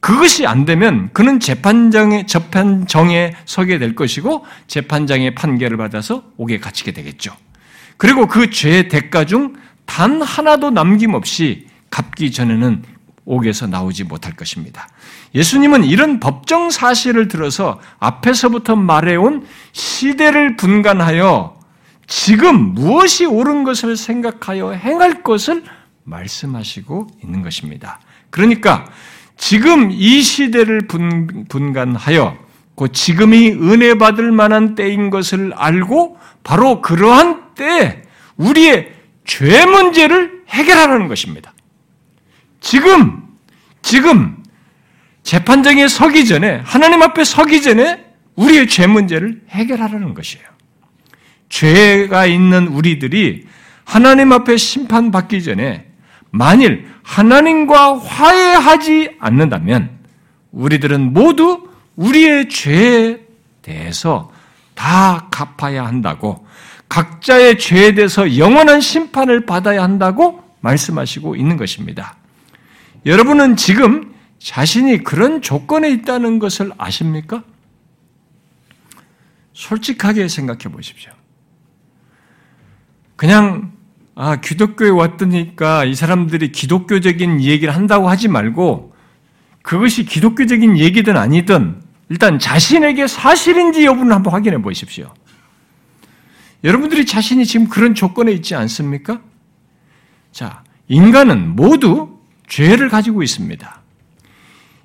[0.00, 7.34] 그것이 안 되면 그는 재판장에, 재판정에 서게 될 것이고 재판장의 판결을 받아서 옥에 갇히게 되겠죠.
[7.96, 9.54] 그리고 그 죄의 대가 중
[9.88, 12.84] 단 하나도 남김없이 갚기 전에는
[13.24, 14.88] 옥에서 나오지 못할 것입니다.
[15.34, 21.57] 예수님은 이런 법정 사실을 들어서 앞에서부터 말해온 시대를 분간하여
[22.08, 25.62] 지금 무엇이 옳은 것을 생각하여 행할 것을
[26.04, 28.00] 말씀하시고 있는 것입니다.
[28.30, 28.86] 그러니까
[29.36, 32.36] 지금 이 시대를 분, 분간하여
[32.76, 38.02] 그 지금이 은혜 받을 만한 때인 것을 알고 바로 그러한 때에
[38.36, 38.92] 우리의
[39.26, 41.52] 죄 문제를 해결하라는 것입니다.
[42.60, 43.22] 지금,
[43.82, 44.42] 지금
[45.22, 50.57] 재판장에 서기 전에, 하나님 앞에 서기 전에 우리의 죄 문제를 해결하라는 것이에요.
[51.48, 53.46] 죄가 있는 우리들이
[53.84, 55.86] 하나님 앞에 심판받기 전에
[56.30, 59.90] 만일 하나님과 화해하지 않는다면
[60.52, 63.20] 우리들은 모두 우리의 죄에
[63.62, 64.30] 대해서
[64.74, 66.46] 다 갚아야 한다고
[66.88, 72.16] 각자의 죄에 대해서 영원한 심판을 받아야 한다고 말씀하시고 있는 것입니다.
[73.06, 77.42] 여러분은 지금 자신이 그런 조건에 있다는 것을 아십니까?
[79.52, 81.17] 솔직하게 생각해 보십시오.
[83.18, 83.72] 그냥
[84.14, 88.94] 아, 기독교에 왔더니까 이 사람들이 기독교적인 얘기를 한다고 하지 말고
[89.62, 95.12] 그것이 기독교적인 얘기든 아니든 일단 자신에게 사실인지 여부는 한번 확인해 보십시오.
[96.62, 99.20] 여러분들이 자신이 지금 그런 조건에 있지 않습니까?
[100.30, 103.82] 자, 인간은 모두 죄를 가지고 있습니다.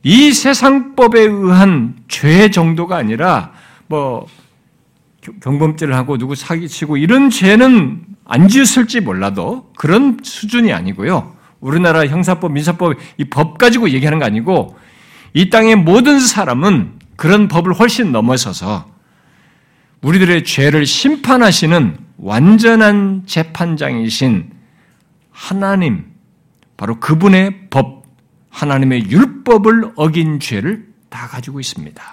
[0.01, 3.53] 이 세상법에 의한 죄 정도가 아니라
[3.85, 4.25] 뭐
[5.41, 11.35] 경범죄를 하고 누구 사기치고 이런 죄는 안 지었을지 몰라도 그런 수준이 아니고요.
[11.59, 14.77] 우리나라 형사법, 민사법 이 법 가지고 얘기하는 거 아니고
[15.33, 18.91] 이 땅의 모든 사람은 그런 법을 훨씬 넘어서서
[20.01, 24.51] 우리들의 죄를 심판하시는 완전한 재판장이신
[25.31, 26.05] 하나님,
[26.77, 28.03] 바로 그분의 법,
[28.49, 32.03] 하나님의 율법을 어긴 죄를 다 가지고 있습니다.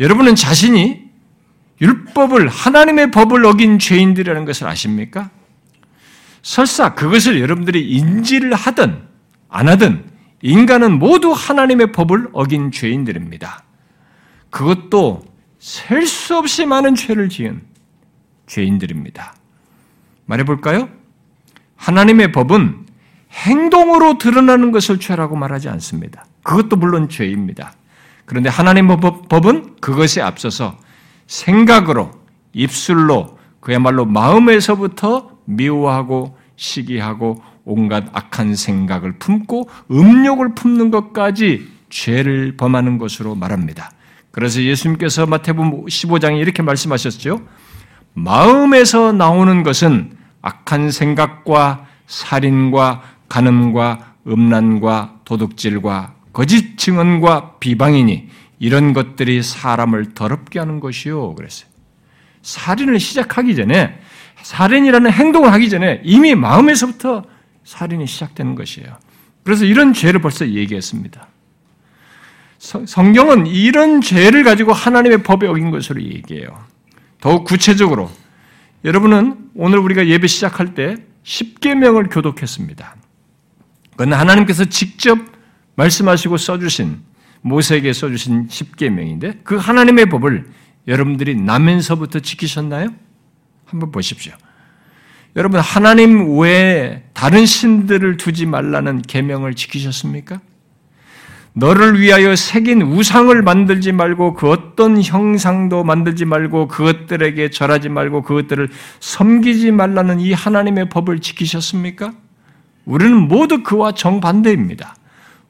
[0.00, 1.11] 여러분은 자신이
[1.82, 5.30] 율법을, 하나님의 법을 어긴 죄인들이라는 것을 아십니까?
[6.42, 9.02] 설사 그것을 여러분들이 인지를 하든
[9.48, 10.04] 안 하든
[10.42, 13.62] 인간은 모두 하나님의 법을 어긴 죄인들입니다.
[14.50, 15.24] 그것도
[15.58, 17.62] 셀 수 없이 많은 죄를 지은
[18.46, 19.34] 죄인들입니다.
[20.26, 20.88] 말해볼까요?
[21.76, 22.86] 하나님의 법은
[23.32, 26.26] 행동으로 드러나는 것을 죄라고 말하지 않습니다.
[26.42, 27.72] 그것도 물론 죄입니다.
[28.24, 30.78] 그런데 하나님의 법은 그것에 앞서서
[31.32, 32.10] 생각으로,
[32.52, 43.34] 입술로, 그야말로 마음에서부터 미워하고 시기하고 온갖 악한 생각을 품고 음욕을 품는 것까지 죄를 범하는 것으로
[43.34, 43.90] 말합니다.
[44.30, 47.40] 그래서 예수님께서 마태복음 15장에 이렇게 말씀하셨죠.
[48.12, 58.28] 마음에서 나오는 것은 악한 생각과 살인과 간음과 음란과 도둑질과 거짓 증언과 비방이니
[58.62, 61.34] 이런 것들이 사람을 더럽게 하는 것이요.
[61.34, 61.68] 그랬어요.
[62.42, 63.98] 살인을 시작하기 전에
[64.40, 67.24] 살인이라는 행동을 하기 전에 이미 마음에서부터
[67.64, 68.96] 살인이 시작되는 것이에요.
[69.42, 71.26] 그래서 이런 죄를 벌써 얘기했습니다.
[72.60, 76.64] 성경은 이런 죄를 가지고 하나님의 법에 어긴 것으로 얘기해요.
[77.20, 78.12] 더욱 구체적으로
[78.84, 82.94] 여러분은 오늘 우리가 예배 시작할 때 10계명을 교독했습니다.
[83.90, 85.18] 그건 하나님께서 직접
[85.74, 87.11] 말씀하시고 써주신
[87.42, 90.46] 모세에게 써주신 10계명인데 그 하나님의 법을
[90.88, 92.88] 여러분들이 나면서부터 지키셨나요?
[93.66, 94.32] 한번 보십시오.
[95.36, 100.40] 여러분 하나님 외에 다른 신들을 두지 말라는 계명을 지키셨습니까?
[101.54, 108.70] 너를 위하여 새긴 우상을 만들지 말고 그 어떤 형상도 만들지 말고 그것들에게 절하지 말고 그것들을
[109.00, 112.14] 섬기지 말라는 이 하나님의 법을 지키셨습니까?
[112.84, 114.96] 우리는 모두 그와 정반대입니다.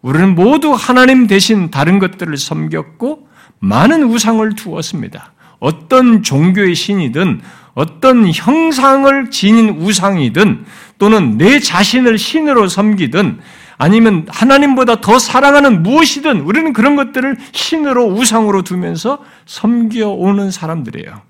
[0.03, 3.29] 우리는 모두 하나님 대신 다른 것들을 섬겼고
[3.61, 5.33] 많은 우상을 두었습니다.
[5.61, 7.41] 어떤 종교의 신이든
[7.75, 10.65] 어떤 형상을 지닌 우상이든
[10.99, 13.39] 또는 내 자신을 신으로 섬기든
[13.79, 21.23] 아니면 하나님보다 더 사랑하는 무엇이든 우리는 그런 것들을 신으로 우상으로 두면서 섬겨오는 사람들이에요.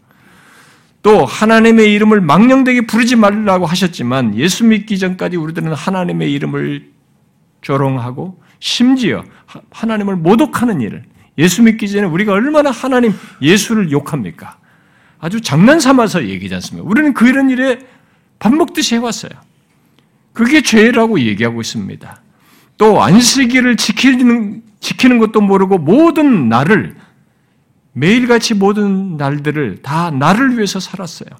[1.02, 6.90] 또 하나님의 이름을 망령되게 부르지 말라고 하셨지만 예수 믿기 전까지 우리들은 하나님의 이름을
[7.60, 9.24] 조롱하고 심지어
[9.72, 11.02] 하나님을 모독하는 일을
[11.36, 14.56] 예수 믿기 전에 우리가 얼마나 하나님 예수를 욕합니까?
[15.18, 16.88] 아주 장난 삼아서 얘기하지 않습니까?
[16.88, 17.80] 우리는 그런 일에
[18.38, 19.32] 밥 먹듯이 해왔어요.
[20.32, 22.22] 그게 죄라고 얘기하고 있습니다.
[22.78, 26.94] 또 안식일을 지키는, 지키는 것도 모르고 모든 날을
[27.94, 31.30] 매일같이 모든 날들을 다 나를 위해서 살았어요.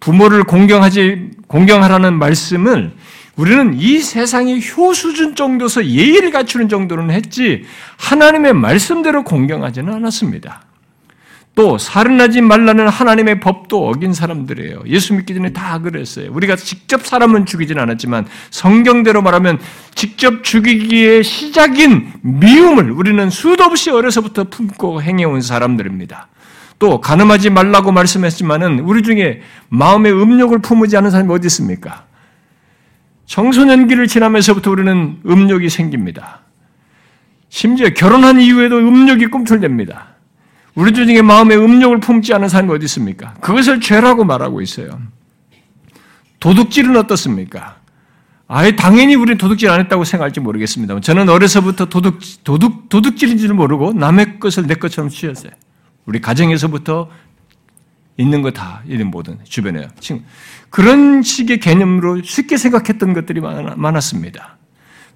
[0.00, 2.92] 부모를 공경하지, 공경하라는 말씀을
[3.36, 7.64] 우리는 이 세상의 효수준 정도서 예의를 갖추는 정도는 했지,
[7.98, 10.62] 하나님의 말씀대로 공경하지는 않았습니다.
[11.54, 14.82] 또 살인하지 말라는 하나님의 법도 어긴 사람들이에요.
[14.88, 16.30] 예수 믿기 전에 다 그랬어요.
[16.30, 19.58] 우리가 직접 사람은 죽이진 않았지만 성경대로 말하면
[19.94, 26.28] 직접 죽이기의 시작인 미움을 우리는 수도 없이 어려서부터 품고 행해온 사람들입니다.
[26.78, 32.04] 또 가늠하지 말라고 말씀했지만은 우리 중에 마음의 음욕을 품지 않은 사람이 어디 있습니까?
[33.26, 36.40] 청소년기를 지나면서부터 우리는 음욕이 생깁니다.
[37.48, 40.16] 심지어 결혼한 이후에도 음욕이 꿈틀댑니다.
[40.74, 43.34] 우리 중에 마음에 음욕을 품지 않은 사람이 어디 있습니까?
[43.34, 45.00] 그것을 죄라고 말하고 있어요.
[46.38, 47.76] 도둑질은 어떻습니까?
[48.48, 51.00] 아예 당연히 우리는 도둑질 안 했다고 생각할지 모르겠습니다.
[51.00, 55.50] 저는 어려서부터 도둑, 도둑, 도둑질인지를 모르고 남의 것을 내 것처럼 취했어요.
[56.04, 57.10] 우리 가정에서부터
[58.18, 59.88] 있는 거 다, 이런 모든 주변에.
[60.00, 60.24] 지금
[60.70, 64.56] 그런 식의 개념으로 쉽게 생각했던 것들이 많았습니다.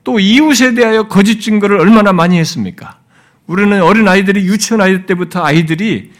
[0.05, 2.99] 또 이웃에 대하여 거짓 증거를 얼마나 많이 했습니까?
[3.47, 6.13] 우리는 어린 아이들이 유치원 아이 때부터 아이들이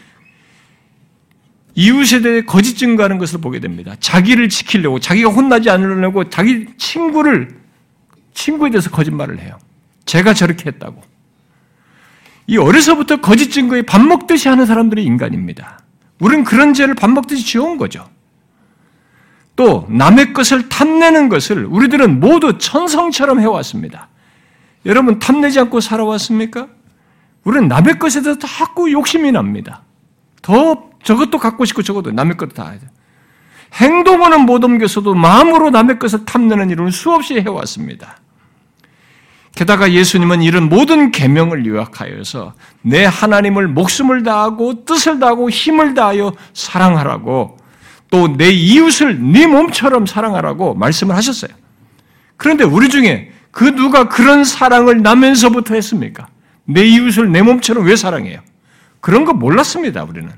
[1.73, 3.95] 이웃에 대해 거짓 증거하는 것을 보게 됩니다.
[3.99, 7.55] 자기를 지키려고, 자기가 혼나지 않으려고 자기 친구를,
[8.33, 9.57] 친구에 대해서 거짓말을 해요.
[10.05, 11.01] 제가 저렇게 했다고.
[12.47, 15.79] 이 어려서부터 거짓 증거에 밥 먹듯이 하는 사람들이 인간입니다.
[16.21, 18.07] 우리는 그런 죄를 밥 먹듯이 지어온 거죠.
[19.55, 24.07] 또 남의 것을 탐내는 것을 우리들은 모두 천성처럼 해왔습니다.
[24.85, 26.67] 여러분 탐내지 않고 살아왔습니까?
[27.43, 29.81] 우리는 남의 것에 대해서 자꾸 욕심이 납니다.
[30.43, 32.87] 더 저것도 갖고 싶고 저것도 남의 것도 다 돼.
[33.73, 38.17] 행동으로는 못 옮겼어도 마음으로 남의 것을 탐내는 일은 수없이 해왔습니다.
[39.55, 47.57] 게다가 예수님은 이런 모든 계명을 요약하여서 내 하나님을 목숨을 다하고 뜻을 다하고 힘을 다하여 사랑하라고
[48.09, 51.51] 또 내 이웃을 네 몸처럼 사랑하라고 말씀을 하셨어요.
[52.37, 56.27] 그런데 우리 중에 그 누가 그런 사랑을 나면서부터 했습니까?
[56.65, 58.39] 내 이웃을 내 몸처럼 왜 사랑해요?
[58.99, 60.31] 그런 거 몰랐습니다, 우리는.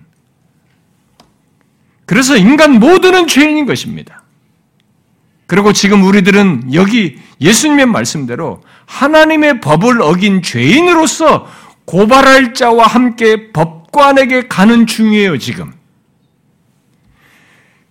[2.06, 4.23] 그래서 인간 모두는 죄인인 것입니다.
[5.54, 11.48] 그리고 지금 우리들은 여기 예수님의 말씀대로 하나님의 법을 어긴 죄인으로서
[11.86, 15.72] 고발할 자와 함께 법관에게 가는 중이에요, 지금.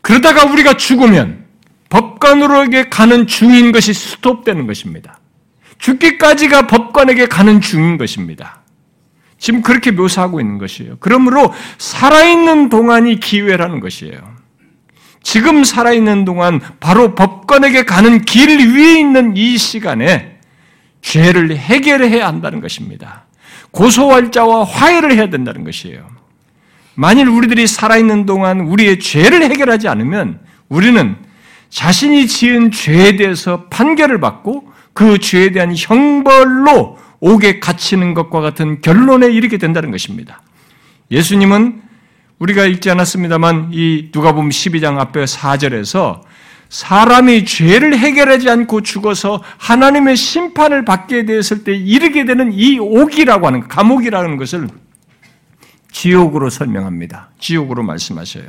[0.01, 1.45] 그러다가 우리가 죽으면
[1.89, 5.21] 법관으로에게 가는 중인 것이 스톱되는 것입니다.
[5.79, 8.63] 죽기까지가 법관에게 가는 중인 것입니다.
[9.39, 10.97] 지금 그렇게 묘사하고 있는 것이에요.
[10.99, 14.32] 그러므로 살아있는 동안이 기회라는 것이에요.
[15.23, 20.39] 지금 살아있는 동안 바로 법관에게 가는 길 위에 있는 이 시간에
[21.01, 23.25] 죄를 해결해야 한다는 것입니다.
[23.71, 26.07] 고소할 자와 화해를 해야 된다는 것이에요.
[26.95, 31.17] 만일 우리들이 살아있는 동안 우리의 죄를 해결하지 않으면 우리는
[31.71, 39.29] 자신이 지은 죄에 대해서 판결을 받고 그 죄에 대한 형벌로 옥에 갇히는 것과 같은 결론에
[39.29, 40.43] 이르게 된다는 것입니다.
[41.11, 41.83] 예수님은
[42.43, 46.23] 우리가 읽지 않았습니다만 이 누가복음 12장 앞에 4절에서
[46.71, 53.69] 사람이 죄를 해결하지 않고 죽어서 하나님의 심판을 받게 되었을 때 이르게 되는 이 옥이라고 하는
[53.69, 54.67] 감옥이라는 것을
[55.93, 57.31] 지옥으로 설명합니다.
[57.39, 58.47] 지옥으로 말씀하셔요.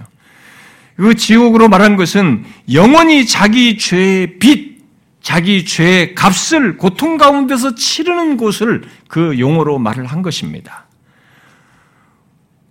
[0.95, 4.82] 그 지옥으로 말한 것은 영원히 자기 죄의 빚,
[5.21, 10.88] 자기 죄의 값을 고통 가운데서 치르는 곳을 그 용어로 말을 한 것입니다.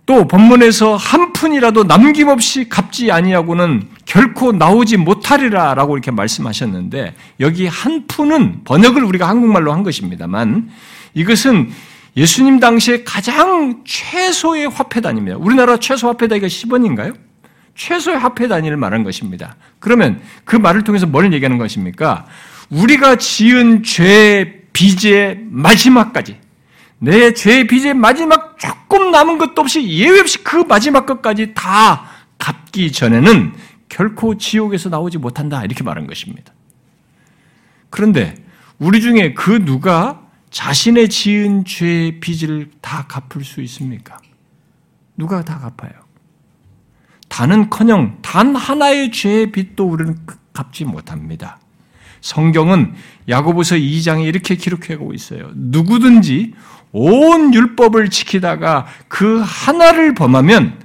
[0.05, 8.65] 또 본문에서 한 푼이라도 남김없이 갚지 아니하고는 결코 나오지 못하리라라고 이렇게 말씀하셨는데 여기 한 푼은
[8.65, 10.69] 번역을 우리가 한국말로 한 것입니다만
[11.13, 11.71] 이것은
[12.17, 15.37] 예수님 당시에 가장 최소의 화폐 단위입니다.
[15.37, 17.15] 우리나라 최소 화폐 단위가 10원인가요?
[17.75, 19.55] 최소의 화폐 단위를 말한 것입니다.
[19.79, 22.25] 그러면 그 말을 통해서 뭘 얘기하는 것입니까?
[22.69, 26.42] 우리가 지은 죄 빚의 마지막까지
[27.03, 32.05] 내 죄의 빚의 마지막 조금 남은 것도 없이 예외 없이 그 마지막 것까지 다
[32.37, 33.53] 갚기 전에는
[33.89, 35.65] 결코 지옥에서 나오지 못한다.
[35.65, 36.53] 이렇게 말한 것입니다.
[37.89, 38.35] 그런데
[38.79, 44.17] 우리 중에 그 누가 자신의 지은 죄의 빚을 다 갚을 수 있습니까?
[45.17, 45.91] 누가 다 갚아요?
[47.27, 51.59] 단은 커녕 단 하나의 죄의 빚도 우리는 갚지 못합니다.
[52.21, 52.93] 성경은
[53.27, 55.51] 야고보서 2장에 이렇게 기록하고 있어요.
[55.53, 56.53] 누구든지
[56.93, 60.79] 온 율법을 지키다가 그 하나를 범하면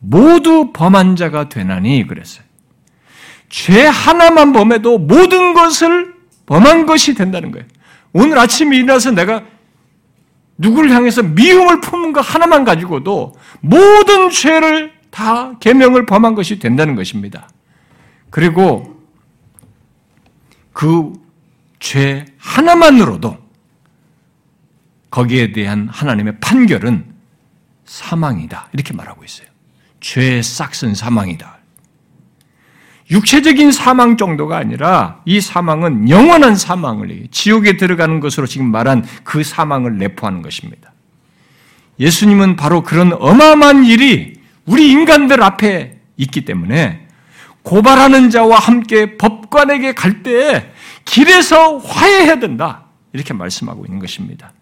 [0.00, 2.44] 모두 범한 자가 되나니 그랬어요.
[3.48, 6.14] 죄 하나만 범해도 모든 것을
[6.46, 7.66] 범한 것이 된다는 거예요.
[8.12, 9.44] 오늘 아침에 일어나서 내가
[10.58, 17.48] 누구를 향해서 미움을 품은 것 하나만 가지고도 모든 죄를 다 계명을 범한 것이 된다는 것입니다.
[18.30, 18.96] 그리고
[20.72, 21.20] 그
[21.80, 23.36] 죄 하나만으로도
[25.10, 27.04] 거기에 대한 하나님의 판결은
[27.84, 28.68] 사망이다.
[28.72, 29.48] 이렇게 말하고 있어요.
[30.00, 31.58] 죄의 싹슨 사망이다.
[33.10, 39.98] 육체적인 사망 정도가 아니라 이 사망은 영원한 사망을 지옥에 들어가는 것으로 지금 말한 그 사망을
[39.98, 40.92] 내포하는 것입니다.
[41.98, 47.08] 예수님은 바로 그런 어마어마한 일이 우리 인간들 앞에 있기 때문에
[47.62, 50.72] 고발하는 자와 함께 법관에게 갈 때
[51.04, 52.84] 길에서 화해해야 된다.
[53.12, 54.52] 이렇게 말씀하고 있는 것입니다.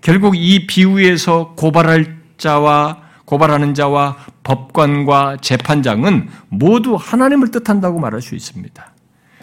[0.00, 8.92] 결국 이 비유에서 고발할 자와 고발하는 자와 법관과 재판장은 모두 하나님을 뜻한다고 말할 수 있습니다.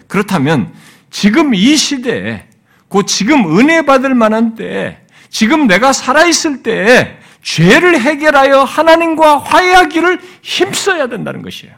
[0.07, 0.73] 그렇다면
[1.09, 2.45] 지금 이 시대에
[2.89, 11.07] 곧 지금 은혜 받을 만한 때 지금 내가 살아있을 때 죄를 해결하여 하나님과 화해하기를 힘써야
[11.07, 11.73] 된다는 것이에요.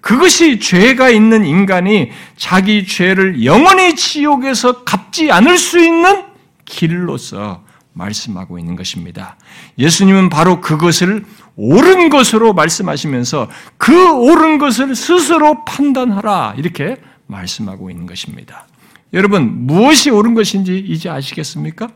[0.00, 6.24] 그것이 죄가 있는 인간이 자기 죄를 영원히 지옥에서 갚지 않을 수 있는
[6.64, 7.62] 길로서
[7.92, 9.36] 말씀하고 있는 것입니다.
[9.78, 11.24] 예수님은 바로 그것을
[11.56, 18.66] 옳은 것으로 말씀하시면서 그 옳은 것을 스스로 판단하라 이렇게 말씀하고 있는 것입니다.
[19.12, 21.88] 여러분 무엇이 옳은 것인지 이제 아시겠습니까?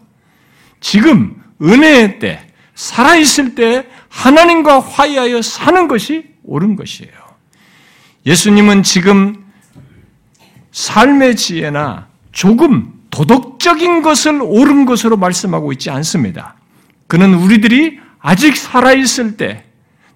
[0.80, 7.12] 지금 은혜의 때 살아 있을 때 하나님과 화해하여 사는 것이 옳은 것이에요.
[8.26, 9.44] 예수님은 지금
[10.72, 16.54] 삶의 지혜나 조금 도덕적인 것을 옳은 것으로 말씀하고 있지 않습니다.
[17.06, 19.64] 그는 우리들이 아직 살아있을 때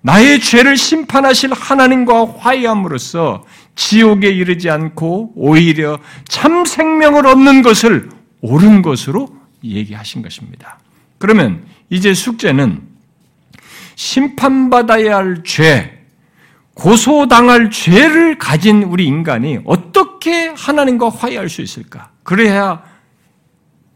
[0.03, 3.45] 나의 죄를 심판하실 하나님과 화해함으로써
[3.75, 5.99] 지옥에 이르지 않고 오히려
[6.29, 8.11] 참 생명을 얻는 것을
[8.43, 9.35] 옳은 것으로
[9.65, 10.79] 얘기하신 것입니다.
[11.17, 12.83] 그러면 이제 숙제는
[13.95, 16.05] 심판받아야 할 죄,
[16.75, 22.11] 고소당할 죄를 가진 우리 인간이 어떻게 하나님과 화해할 수 있을까?
[22.23, 22.90] 그래야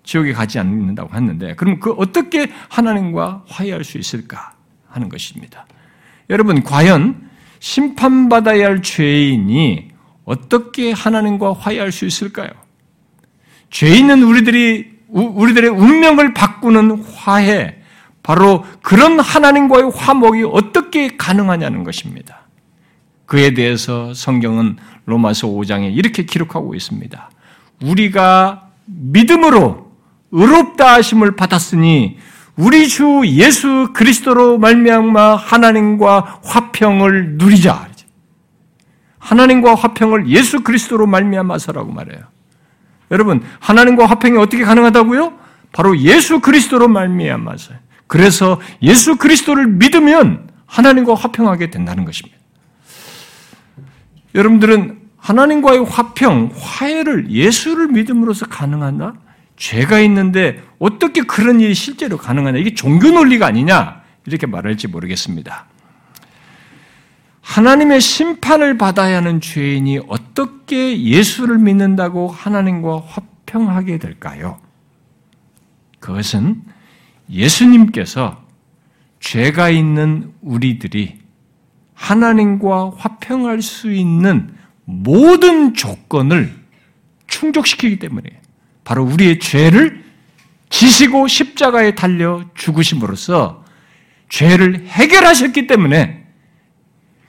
[0.05, 4.53] 지옥에 가지 않는다고 했는데, 그럼 그 어떻게 하나님과 화해할 수 있을까
[4.89, 5.67] 하는 것입니다.
[6.31, 7.29] 여러분, 과연
[7.59, 9.89] 심판받아야 할 죄인이
[10.25, 12.51] 어떻게 하나님과 화해할 수 있을까요?
[13.71, 17.77] 죄 있는 우리들이, 우리들의 운명을 바꾸는 화해,
[18.23, 22.41] 바로 그런 하나님과의 화목이 어떻게 가능하냐는 것입니다.
[23.27, 24.77] 그에 대해서 성경은
[25.07, 27.31] 로마서 5장에 이렇게 기록하고 있습니다.
[27.83, 29.94] 우리가 믿음으로
[30.35, 32.19] 의롭다 하심을 받았으니
[32.57, 37.89] 우리 주 예수 그리스도로 말미암아 하나님과 화평을 누리자.
[39.19, 42.25] 하나님과 화평을 예수 그리스도로 말미암아서라고 말해요.
[43.11, 45.33] 여러분, 하나님과 화평이 어떻게 가능하다고요?
[45.73, 47.73] 바로 예수 그리스도로 말미암아서.
[48.07, 52.37] 그래서 예수 그리스도를 믿으면 하나님과 화평하게 된다는 것입니다.
[54.35, 59.15] 여러분들은 하나님과의 화평, 화해를 예수를 믿음으로써 가능하나?
[59.57, 62.59] 죄가 있는데 어떻게 그런 일이 실제로 가능하냐?
[62.59, 64.03] 이게 종교 논리가 아니냐?
[64.27, 65.67] 이렇게 말할지 모르겠습니다.
[67.41, 74.59] 하나님의 심판을 받아야 하는 죄인이 어떻게 예수를 믿는다고 하나님과 화평하게 될까요?
[76.01, 76.63] 그것은
[77.31, 78.43] 예수님께서
[79.21, 81.19] 죄가 있는 우리들이
[81.95, 86.55] 하나님과 화평할 수 있는 모든 조건을
[87.27, 88.41] 충족시키기 때문에
[88.85, 90.05] 바로 우리의 죄를
[90.69, 93.65] 지시고 십자가에 달려 죽으심으로써
[94.29, 96.27] 죄를 해결하셨기 때문에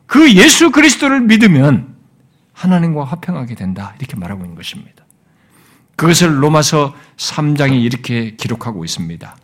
[0.06, 1.96] 그 예수 그리스도를 믿으면
[2.54, 3.96] 하나님과 화평하게 된다.
[4.00, 5.06] 이렇게 말하고 있는 것입니다.
[5.96, 9.38] 그것을 로마서 3장이 이렇게 기록하고 있습니다.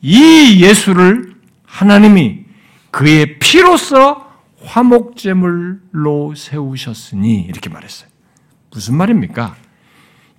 [0.00, 2.44] 이 예수를 하나님이
[2.90, 4.28] 그의 피로서
[4.64, 8.08] 화목제물로 세우셨으니 이렇게 말했어요.
[8.70, 9.56] 무슨 말입니까?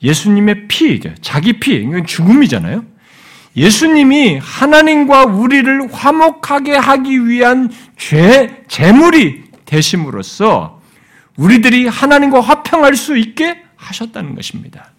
[0.02, 2.86] 예수님의 피, 자기 피, 이건 죽음이잖아요.
[3.56, 10.82] 예수님이 하나님과 우리를 화목하게 하기 위한 죄, 제물이 되심으로써
[11.38, 14.92] 우리들이 하나님과 화평할 수 있게 하셨다는 것입니다.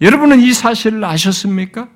[0.00, 1.88] 여러분은 이 사실을 아셨습니까?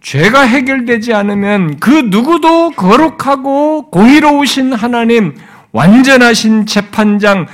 [0.00, 5.36] 죄가 해결되지 않으면 그 누구도 거룩하고 공의로우신 하나님,
[5.72, 7.46] 완전하신 재판장,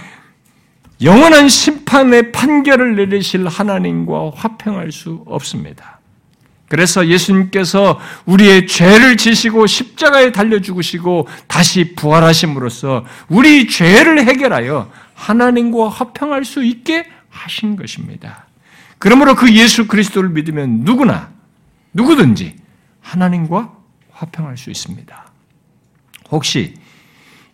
[1.05, 6.01] 영원한 심판의 판결을 내리실 하나님과 화평할 수 없습니다.
[6.69, 16.47] 그래서 예수님께서 우리의 죄를 지시고 십자가에 달려 죽으시고 다시 부활하심으로써 우리 죄를 해결하여 하나님과 화평할
[16.47, 18.47] 수 있게 하신 것입니다.
[18.99, 21.31] 그러므로 그 예수 그리스도를 믿으면 누구나
[21.93, 22.57] 누구든지
[23.03, 23.75] 하나님과
[24.11, 25.27] 화평할 수 있습니다.
[26.31, 26.75] 혹시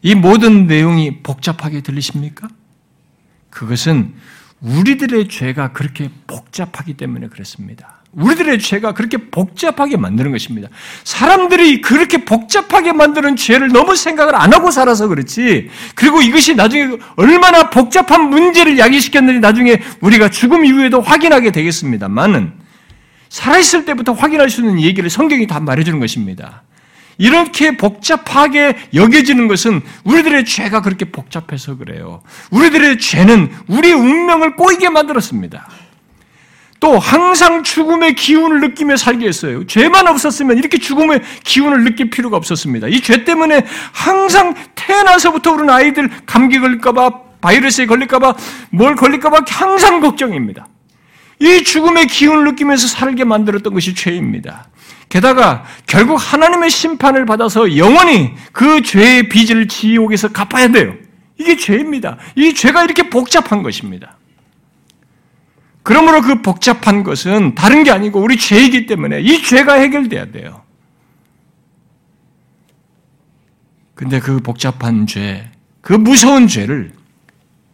[0.02, 2.48] 이 모든 내용이 복잡하게 들리십니까?
[3.50, 4.14] 그것은
[4.60, 8.00] 우리들의 죄가 그렇게 복잡하기 때문에 그렇습니다.
[8.12, 10.68] 우리들의 죄가 그렇게 복잡하게 만드는 것입니다.
[11.04, 15.70] 사람들이 그렇게 복잡하게 만드는 죄를 너무 생각을 안 하고 살아서 그렇지.
[15.94, 22.52] 그리고 이것이 나중에 얼마나 복잡한 문제를 야기시켰는지 나중에 우리가 죽음 이후에도 확인하게 되겠습니다만은
[23.28, 26.64] 살아있을 때부터 확인할 수 있는 얘기를 성경이 다 말해주는 것입니다.
[27.20, 32.22] 이렇게 복잡하게 여겨지는 것은 우리들의 죄가 그렇게 복잡해서 그래요.
[32.50, 35.68] 우리들의 죄는 우리의 운명을 꼬이게 만들었습니다.
[36.80, 39.66] 또 항상 죽음의 기운을 느끼며 살게 했어요.
[39.66, 42.88] 죄만 없었으면 이렇게 죽음의 기운을 느낄 필요가 없었습니다.
[42.88, 47.10] 이 죄 때문에 항상 태어나서부터 우리는 아이들 감기 걸릴까봐,
[47.42, 48.34] 바이러스에 걸릴까봐,
[48.70, 50.68] 뭘 걸릴까봐 항상 걱정입니다.
[51.40, 54.68] 이 죽음의 기운을 느끼면서 살게 만들었던 것이 죄입니다.
[55.08, 60.94] 게다가 결국 하나님의 심판을 받아서 영원히 그 죄의 빚을 지옥에서 갚아야 돼요.
[61.38, 62.18] 이게 죄입니다.
[62.36, 64.18] 이 죄가 이렇게 복잡한 것입니다.
[65.82, 70.62] 그러므로 그 복잡한 것은 다른 게 아니고 우리 죄이기 때문에 이 죄가 해결돼야 돼요.
[73.94, 76.92] 근데 그 복잡한 죄, 그 무서운 죄를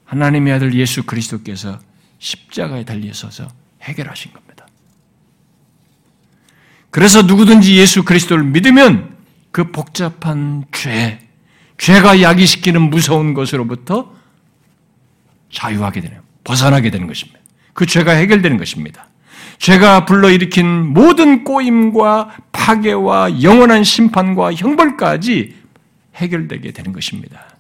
[0.05, 1.79] 하나님의 아들 예수 그리스도께서
[2.19, 3.49] 십자가에 달려서서
[3.83, 4.67] 해결하신 겁니다.
[6.91, 9.17] 그래서 누구든지 예수 그리스도를 믿으면
[9.51, 11.19] 그 복잡한 죄,
[11.79, 14.15] 죄가 야기시키는 무서운 것으로부터
[15.53, 17.41] 자유하게 되는, 벗어나게 되는 것입니다.
[17.73, 19.09] 그 죄가 해결되는 것입니다.
[19.59, 25.57] 죄가 불러일으킨 모든 꼬임과 파괴와 영원한 심판과 형벌까지
[26.15, 27.57] 해결되게 되는 것입니다.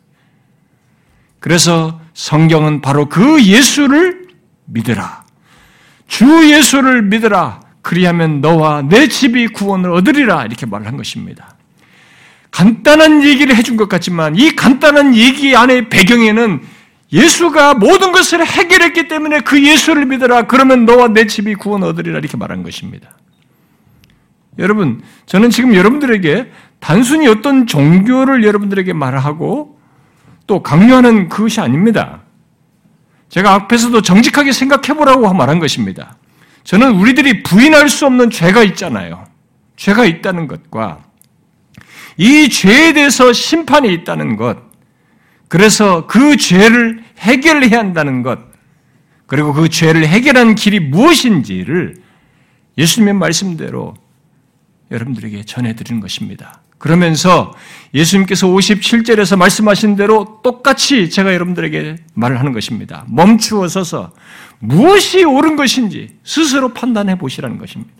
[1.40, 4.25] 그래서 성경은 바로 그 예수를
[4.66, 5.24] 믿으라.
[6.06, 7.60] 주 예수를 믿으라.
[7.82, 10.44] 그리하면 너와 내 집이 구원을 얻으리라.
[10.44, 11.54] 이렇게 말을 한 것입니다.
[12.50, 16.62] 간단한 얘기를 해준 것 같지만 이 간단한 얘기 안에 배경에는
[17.12, 20.42] 예수가 모든 것을 해결했기 때문에 그 예수를 믿어라.
[20.42, 22.18] 그러면 너와 내 집이 구원 얻으리라.
[22.18, 23.10] 이렇게 말한 것입니다.
[24.58, 26.50] 여러분, 저는 지금 여러분들에게
[26.80, 29.78] 단순히 어떤 종교를 여러분들에게 말하고
[30.46, 32.22] 또 강요하는 그것이 아닙니다.
[33.28, 36.16] 제가 앞에서도 정직하게 생각해 보라고 말한 것입니다.
[36.64, 39.26] 저는 우리들이 부인할 수 없는 죄가 있잖아요.
[39.76, 41.04] 죄가 있다는 것과
[42.16, 44.58] 이 죄에 대해서 심판이 있다는 것,
[45.48, 48.38] 그래서 그 죄를 해결해야 한다는 것,
[49.26, 51.96] 그리고 그 죄를 해결한 길이 무엇인지를
[52.78, 53.94] 예수님의 말씀대로
[54.90, 56.62] 여러분들에게 전해드리는 것입니다.
[56.78, 57.54] 그러면서
[57.94, 63.06] 예수님께서 57절에서 말씀하신 대로 똑같이 제가 여러분들에게 말을 하는 것입니다.
[63.08, 64.12] 멈추어 서서
[64.58, 67.92] 무엇이 옳은 것인지 스스로 판단해 보시라는 것입니다.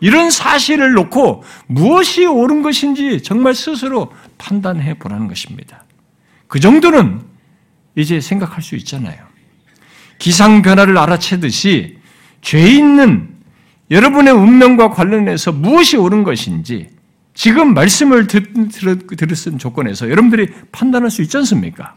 [0.00, 5.84] 이런 사실을 놓고 무엇이 옳은 것인지 정말 스스로 판단해 보라는 것입니다.
[6.46, 7.20] 그 정도는
[7.96, 9.18] 이제 생각할 수 있잖아요.
[10.18, 11.98] 기상 변화를 알아채듯이
[12.40, 13.28] 죄 있는
[13.90, 16.88] 여러분의 운명과 관련해서 무엇이 옳은 것인지
[17.34, 21.96] 지금 말씀을 들었은 조건에서 여러분들이 판단할 수 있지 않습니까?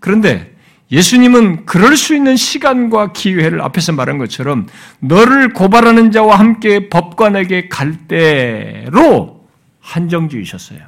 [0.00, 0.54] 그런데
[0.90, 4.66] 예수님은 그럴 수 있는 시간과 기회를 앞에서 말한 것처럼
[5.00, 9.46] 너를 고발하는 자와 함께 법관에게 갈 때로
[9.80, 10.80] 한정 지으셨어요.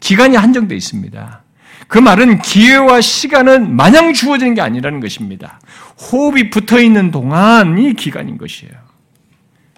[0.00, 1.42] 기간이 한정되어 있습니다.
[1.86, 5.60] 그 말은 기회와 시간은 마냥 주어지는 게 아니라는 것입니다.
[6.10, 8.72] 호흡이 붙어 있는 동안 이 기간인 것이에요.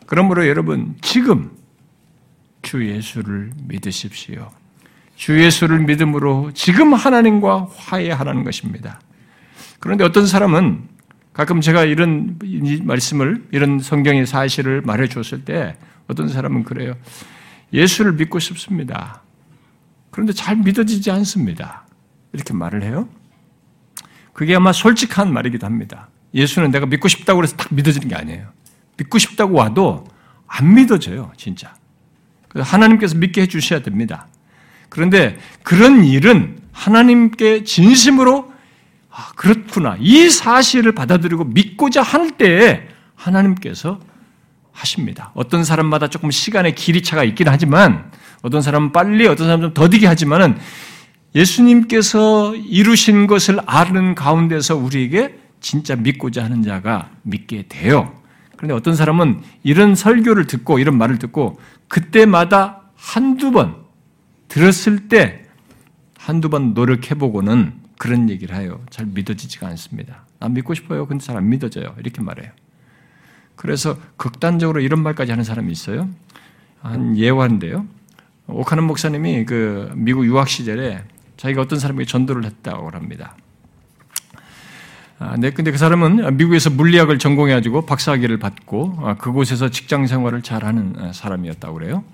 [0.07, 1.51] 그러므로 여러분, 지금
[2.65, 4.51] 주 예수를 믿으십시오.
[5.15, 9.01] 주 예수를 믿음으로 지금 하나님과 화해하라는 것입니다.
[9.79, 10.89] 그런데 어떤 사람은
[11.33, 12.39] 가끔 제가 이런
[12.83, 15.77] 말씀을, 이런 성경의 사실을 말해 줬을 때
[16.09, 16.95] 어떤 사람은 그래요.
[17.73, 19.23] 예수를 믿고 싶습니다.
[20.11, 21.87] 그런데 잘 믿어지지 않습니다.
[22.33, 23.09] 이렇게 말을 해요.
[24.33, 26.09] 그게 아마 솔직한 말이기도 합니다.
[26.35, 28.49] 예수는 내가 믿고 싶다고 해서 딱 믿어지는 게 아니에요.
[28.97, 30.05] 믿고 싶다고 와도
[30.47, 31.75] 안 믿어져요, 진짜.
[32.55, 34.27] 하나님께서 믿게 해주셔야 됩니다.
[34.89, 38.53] 그런데 그런 일은 하나님께 진심으로
[39.11, 39.97] 아, 그렇구나.
[40.01, 44.01] 이 사실을 받아들이고 믿고자 할 때에 하나님께서
[44.73, 45.31] 하십니다.
[45.35, 48.11] 어떤 사람마다 조금 시간의 길이 차가 있긴 하지만
[48.43, 50.59] 어떤 사람은 빨리, 어떤 사람은 좀 더디게 하지만은
[51.35, 58.21] 예수님께서 이루신 것을 아는 가운데서 우리에게 진짜 믿고자 하는 자가 믿게 돼요.
[58.57, 63.77] 그런데 어떤 사람은 이런 설교를 듣고 이런 말을 듣고 그때마다 한두 번
[64.49, 65.45] 들었을 때
[66.19, 68.81] 한두 번 노력해보고는 그런 얘기를 해요.
[68.91, 70.25] 잘 믿어지지가 않습니다.
[70.39, 71.07] 난 믿고 싶어요.
[71.07, 71.95] 근데 잘 안 믿어져요.
[71.99, 72.51] 이렇게 말해요.
[73.57, 76.09] 그래서 극단적으로 이런 말까지 하는 사람이 있어요.
[76.81, 77.87] 한 예화인데요.
[78.47, 81.05] 오카는 목사님이 그 미국 유학 시절에
[81.37, 83.37] 자기가 어떤 사람에게 전도를 했다고 합니다.
[85.19, 91.13] 아, 네, 근데 그 사람은 미국에서 물리학을 전공해가지고 박사학위를 받고 아, 그곳에서 직장 생활을 잘하는
[91.13, 92.05] 사람이었다고 그래요.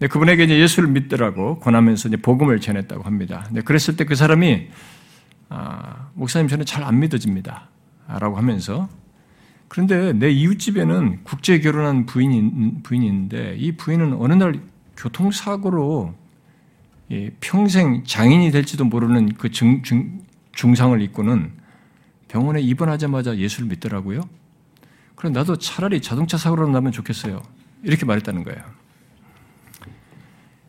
[0.00, 3.46] 네, 그분에게 이제 예수를 믿더라고 권하면서 이제 복음을 전했다고 합니다.
[3.52, 4.68] 네, 그랬을 때 그 사람이
[5.48, 7.68] 아, 목사님 저는 잘 안 믿어집니다.
[8.08, 8.88] 라고 하면서
[9.68, 14.60] 그런데 내 이웃집에는 국제 결혼한 부인이, 부인이 있는데 이 부인은 어느 날
[14.96, 16.14] 교통사고로
[17.40, 20.20] 평생 장인이 될지도 모르는 그 증, 증,
[20.52, 21.50] 중상을 입고는
[22.28, 24.20] 병원에 입원하자마자 예수를 믿더라고요.
[25.14, 27.42] 그럼 나도 차라리 자동차 사고로 나면 좋겠어요.
[27.82, 28.60] 이렇게 말했다는 거예요.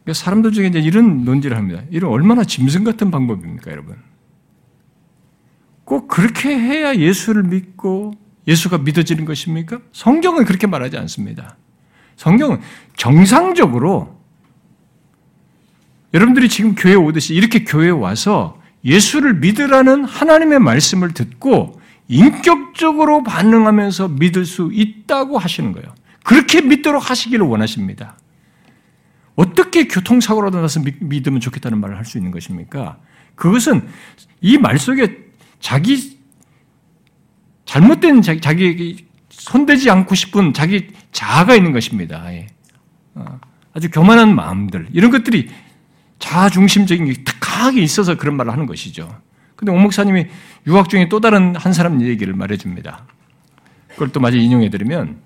[0.03, 1.83] 그러니까 사람들 중에 이제 이런 논지를 합니다.
[1.89, 3.97] 이런 얼마나 짐승 같은 방법입니까, 여러분?
[5.83, 8.13] 꼭 그렇게 해야 예수를 믿고
[8.47, 9.79] 예수가 믿어지는 것입니까?
[9.91, 11.57] 성경은 그렇게 말하지 않습니다.
[12.15, 12.61] 성경은
[12.95, 14.17] 정상적으로
[16.13, 24.45] 여러분들이 지금 교회 오듯이 이렇게 교회에 와서 예수를 믿으라는 하나님의 말씀을 듣고 인격적으로 반응하면서 믿을
[24.45, 25.93] 수 있다고 하시는 거예요.
[26.23, 28.17] 그렇게 믿도록 하시기를 원하십니다.
[29.35, 32.97] 어떻게 교통사고라도 나서 믿으면 좋겠다는 말을 할 수 있는 것입니까?
[33.35, 33.87] 그것은
[34.41, 35.25] 이 말 속에
[35.59, 36.17] 자기
[37.65, 42.33] 잘못된 자기, 자기 손대지 않고 싶은 자기 자아가 있는 것입니다.
[42.33, 42.47] 예.
[43.15, 43.39] 어,
[43.73, 45.49] 아주 교만한 마음들 이런 것들이
[46.19, 47.23] 자아 중심적인 게
[47.57, 49.09] 탁하게 있어서 그런 말을 하는 것이죠.
[49.55, 50.27] 근데 오 목사님이
[50.67, 53.05] 유학 중에 또 다른 한 사람 얘기를 말해줍니다.
[53.89, 55.17] 그걸 또 마저 인용해드리면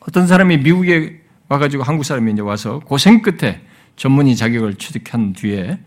[0.00, 3.60] 어떤 사람이 미국에 와가지고 한국 사람이 이제 와서 고생 끝에
[3.94, 5.78] 전문의 자격을 취득한 뒤에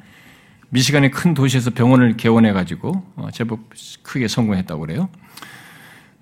[0.70, 3.60] 미시간의 큰 도시에서 병원을 개원해가지고 어, 제법
[4.02, 5.10] 크게 성공했다고 그래요.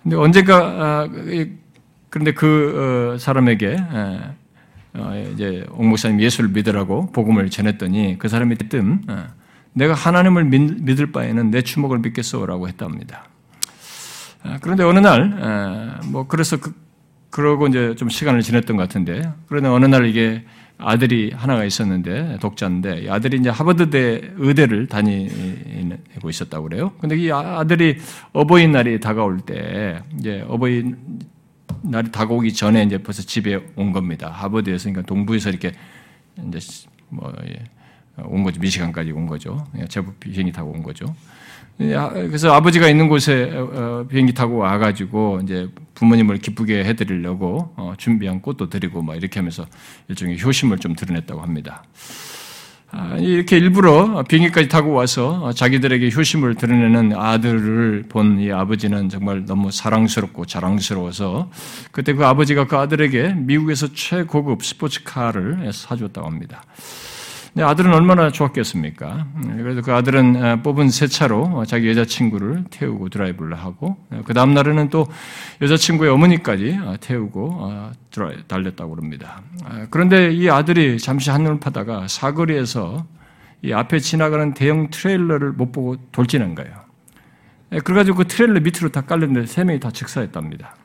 [0.01, 1.09] 근데 언젠가 아,
[2.09, 3.77] 그런데 그 어, 사람에게
[4.93, 9.27] 어, 이제 옥 목사님 예수를 믿으라고 복음을 전했더니 그 사람이 뜨 어,
[9.73, 13.25] 내가 하나님을 믿을 바에는 내 주먹을 믿겠소라고 했답니다.
[14.43, 16.73] 어, 그런데 어느 날, 뭐 그래서 그,
[17.29, 20.43] 그러고 이제 좀 시간을 지냈던 것 같은데, 그런데 어느 날 이게
[20.83, 26.91] 아들이 하나가 있었는데 독자인데 아들이 이제 하버드대 의대를 다니고 있었다고 그래요.
[26.99, 27.97] 근데 이 아들이
[28.33, 30.83] 어버이날이 다가올 때 이제 어버이
[31.83, 34.29] 날이 다가오기 전에 이제 벌써 집에 온 겁니다.
[34.31, 35.71] 하버드에서 그러니까 동부에서 이렇게
[36.47, 36.59] 이제
[37.09, 37.31] 뭐
[38.17, 38.59] 온 예, 거죠.
[38.61, 39.65] 미시간까지 온 거죠.
[39.89, 41.05] 제부 비행기 타고 온 거죠.
[41.79, 47.73] 예, 아, 그래서 아버지가 있는 곳에 어, 어, 비행기 타고 와가지고 이제 부모님을 기쁘게 해드리려고
[47.75, 49.65] 어, 준비한 꽃도 드리고 막 이렇게 하면서
[50.09, 51.83] 일종의 효심을 좀 드러냈다고 합니다.
[52.93, 59.71] 아, 이렇게 일부러 비행기까지 타고 와서 자기들에게 효심을 드러내는 아들을 본 이 아버지는 정말 너무
[59.71, 61.49] 사랑스럽고 자랑스러워서
[61.91, 66.63] 그때 그 아버지가 그 아들에게 미국에서 최고급 스포츠카를 사주었다고 합니다.
[67.53, 69.27] 네, 아들은 얼마나 좋았겠습니까?
[69.35, 74.33] 음, 그래서 그 아들은 어, 뽑은 새 차로 자기 여자친구를 태우고 드라이브를 하고 어, 그
[74.33, 75.05] 다음 날에는 또
[75.61, 77.91] 여자친구의 어머니까지 어, 태우고
[78.47, 79.41] 달렸다고 그럽니다.
[79.89, 83.05] 그런데 이 아들이 잠시 한눈을 파다가 사거리에서
[83.63, 86.73] 이 앞에 지나가는 대형 트레일러를 못 보고 돌진한 거예요.
[87.83, 90.75] 그래가지고 그 트레일러 밑으로 다 깔렸는데 세 명이 다 즉사했답니다.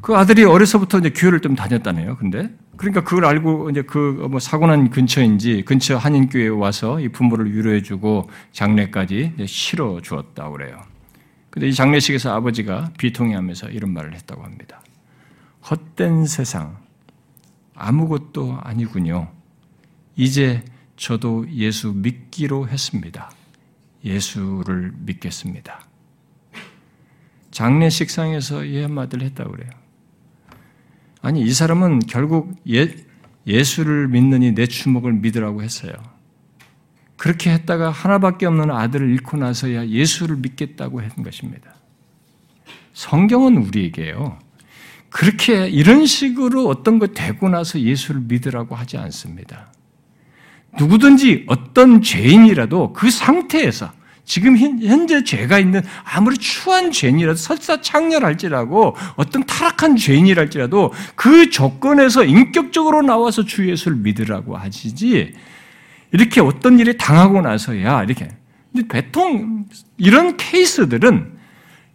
[0.00, 2.16] 그 아들이 어려서부터 이제 교회를 좀 다녔다네요.
[2.16, 7.54] 근데 그러니까 그걸 알고 이제 그 뭐 사고 난 근처인지 근처 한인교회에 와서 이 부모를
[7.54, 10.80] 위로해주고 장례까지 실어 주었다고 그래요.
[11.50, 14.80] 근데 이 장례식에서 아버지가 비통해하면서 이런 말을 했다고 합니다.
[15.68, 16.78] 헛된 세상
[17.74, 19.30] 아무것도 아니군요.
[20.16, 20.64] 이제
[20.96, 23.30] 저도 예수 믿기로 했습니다.
[24.04, 25.80] 예수를 믿겠습니다.
[27.50, 29.70] 장례식상에서 이 한마디를 했다고 그래요.
[31.22, 32.94] 아니, 이 사람은 결국 예,
[33.46, 35.92] 예수를 믿느니 내 주먹을 믿으라고 했어요.
[37.16, 41.74] 그렇게 했다가 하나밖에 없는 아들을 잃고 나서야 예수를 믿겠다고 했던 것입니다.
[42.94, 44.38] 성경은 우리에게요.
[45.10, 49.72] 그렇게 이런 식으로 어떤 것 되고 나서 예수를 믿으라고 하지 않습니다.
[50.78, 53.92] 누구든지 어떤 죄인이라도 그 상태에서
[54.30, 63.02] 지금 현재 죄가 있는 아무리 추한 죄인이라도 설사 창렬할지라고 어떤 타락한 죄인이랄지라도 그 조건에서 인격적으로
[63.02, 65.34] 나와서 주 예수를 믿으라고 하시지.
[66.12, 68.28] 이렇게 어떤 일이 당하고 나서야 이렇게.
[68.88, 69.64] 배통
[69.98, 71.32] 이런 케이스들은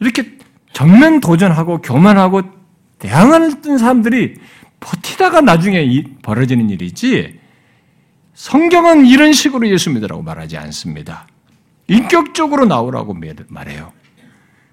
[0.01, 0.37] 이렇게
[0.73, 2.41] 정면 도전하고 교만하고
[2.99, 4.33] 대항하는 사람들이
[4.81, 7.39] 버티다가 나중에 벌어지는 일이지.
[8.33, 11.27] 성경은 이런 식으로 예수 믿으라고 말하지 않습니다.
[11.87, 13.15] 인격적으로 나오라고
[13.47, 13.93] 말해요.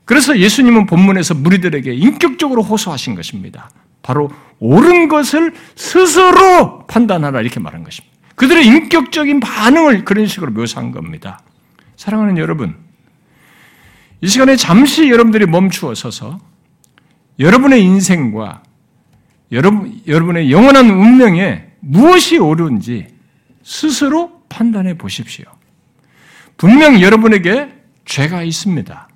[0.04, 3.70] 그래서 예수님은 본문에서 무리들에게 인격적으로 호소하신 것입니다.
[4.02, 8.16] 바로 옳은 것을 스스로 판단하라 이렇게 말한 것입니다.
[8.34, 11.40] 그들의 인격적인 반응을 그런 식으로 묘사한 겁니다.
[11.96, 12.76] 사랑하는 여러분,
[14.20, 16.40] 이 시간에 잠시 여러분들이 멈추어 서서
[17.38, 18.62] 여러분의 인생과
[19.52, 23.06] 여러분, 여러분의 영원한 운명에 무엇이 옳은지
[23.62, 25.44] 스스로 판단해 보십시오.
[26.56, 27.72] 분명 여러분에게
[28.04, 29.08] 죄가 있습니다.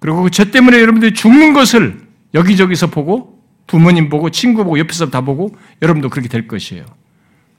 [0.00, 2.00] 그리고 그 죄 때문에 여러분들이 죽는 것을
[2.34, 6.84] 여기저기서 보고 부모님 보고 친구 보고 옆에서 다 보고 여러분도 그렇게 될 것이에요.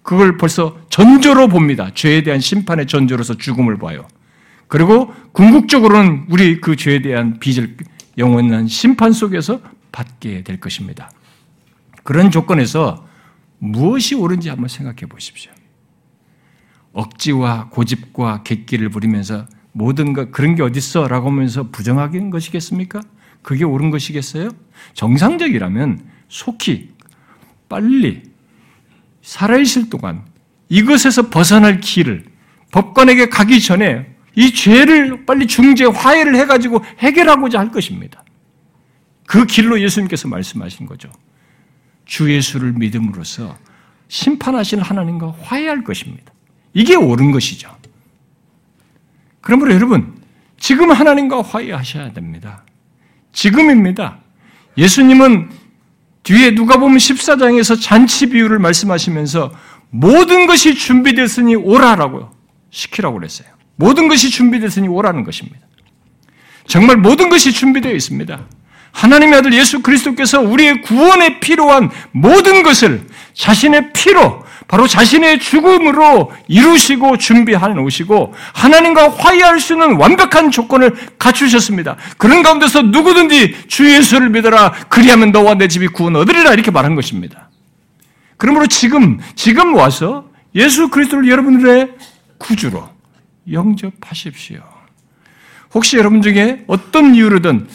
[0.04, 1.90] 그걸 벌써 전조로 봅니다.
[1.96, 4.08] 죄에 대한 심판의 전조로서 죽음을 봐요.
[4.68, 7.76] 그리고 궁극적으로는 우리 그 죄에 대한 빚을
[8.20, 9.60] 영원한 심판 속에서
[9.92, 11.10] 받게 될 것입니다.
[12.04, 13.08] 그런 조건에서
[13.58, 15.52] 무엇이 옳은지 한번 생각해 보십시오.
[16.96, 21.08] 억지와 고집과 객기를 부리면서 모든 것 그런 게 어딨어?
[21.10, 23.02] 라고 하면서 부정하는 것이겠습니까?
[23.42, 24.50] 그게 옳은 것이겠어요?
[24.94, 26.94] 정상적이라면 속히
[27.68, 28.24] 빨리
[29.22, 30.24] 살아있을 동안
[30.70, 32.26] 이것에서 벗어날 길을
[32.72, 38.24] 법관에게 가기 전에 이 죄를 빨리 중재, 화해를 해가지고 해결하고자 할 것입니다.
[39.28, 41.10] 그 길로 예수님께서 말씀하신 거죠.
[42.06, 43.58] 주 예수를 믿음으로써
[44.08, 46.35] 심판하신 하나님과 화해할 것입니다.
[46.76, 47.76] 이게 옳은 것이죠.
[49.42, 50.14] 그러므로 여러분,
[50.60, 52.64] 지금 하나님과 화해하셔야 됩니다.
[53.32, 54.20] 지금입니다.
[54.78, 55.50] 예수님은
[56.24, 59.54] 뒤에 누가 보면 14장에서 잔치 비유를 말씀하시면서
[59.90, 62.30] 모든 것이 준비됐으니 오라라고
[62.72, 63.48] 시키라고 그랬어요.
[63.78, 65.60] 모든 것이 준비됐으니 오라는 것입니다.
[66.68, 68.48] 정말 모든 것이 준비되어 있습니다.
[68.92, 77.18] 하나님의 아들 예수 그리스도께서 우리의 구원에 필요한 모든 것을 자신의 피로 바로 자신의 죽음으로 이루시고
[77.18, 81.98] 준비해 놓으시고 하나님과 화해할 수 있는 완벽한 조건을 갖추셨습니다.
[82.18, 87.50] 그런 가운데서 누구든지 주 예수를 믿어라 그리하면 너와 내 집이 구원 얻으리라 이렇게 말한 것입니다.
[88.38, 91.92] 그러므로 지금, 지금 와서 예수 그리스도를 여러분들의
[92.38, 92.90] 구주로
[93.52, 94.60] 영접하십시오.
[95.74, 97.68] 혹시 여러분 중에 어떤 이유로든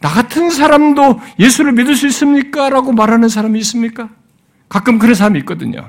[0.00, 2.70] 나 같은 사람도 예수를 믿을 수 있습니까?
[2.70, 4.08] 라고 말하는 사람이 있습니까?
[4.68, 5.88] 가끔 그런 사람이 있거든요.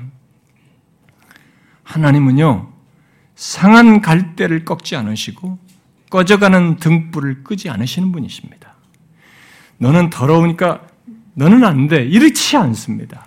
[1.90, 2.68] 하나님은요,
[3.34, 5.58] 상한 갈대를 꺾지 않으시고
[6.08, 8.74] 꺼져가는 등불을 끄지 않으시는 분이십니다.
[9.78, 10.82] 너는 더러우니까
[11.34, 12.04] 너는 안 돼.
[12.04, 13.26] 이렇지 않습니다.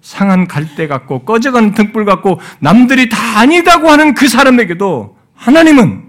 [0.00, 6.08] 상한 갈대 같고 꺼져가는 등불 같고 남들이 다 아니다고 하는 그 사람에게도 하나님은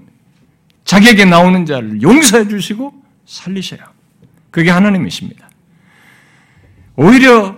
[0.85, 2.93] 자기에게 나오는 자를 용서해 주시고
[3.25, 3.81] 살리셔요.
[4.51, 5.49] 그게 하나님이십니다.
[6.95, 7.57] 오히려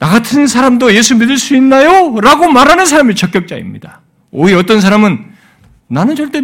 [0.00, 2.18] 나 같은 사람도 예수 믿을 수 있나요?
[2.20, 4.00] 라고 말하는 사람이 적격자입니다.
[4.30, 5.26] 오히려 어떤 사람은
[5.88, 6.40] 나는 절대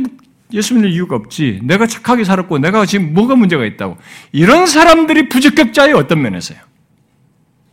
[0.53, 1.61] 예수 믿을 이유가 없지.
[1.63, 3.97] 내가 착하게 살았고 내가 지금 뭐가 문제가 있다고.
[4.31, 6.59] 이런 사람들이 부적격자의 어떤 면에서요.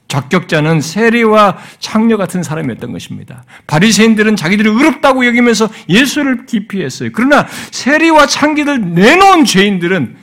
[0.08, 3.44] 적격자는 세리와 창녀 같은 사람이었던 것입니다.
[3.68, 7.10] 바리새인들은 자기들이 의롭다고 여기면서 예수를 기피했어요.
[7.12, 10.16] 그러나 세리와 창기들 내놓은 죄인들은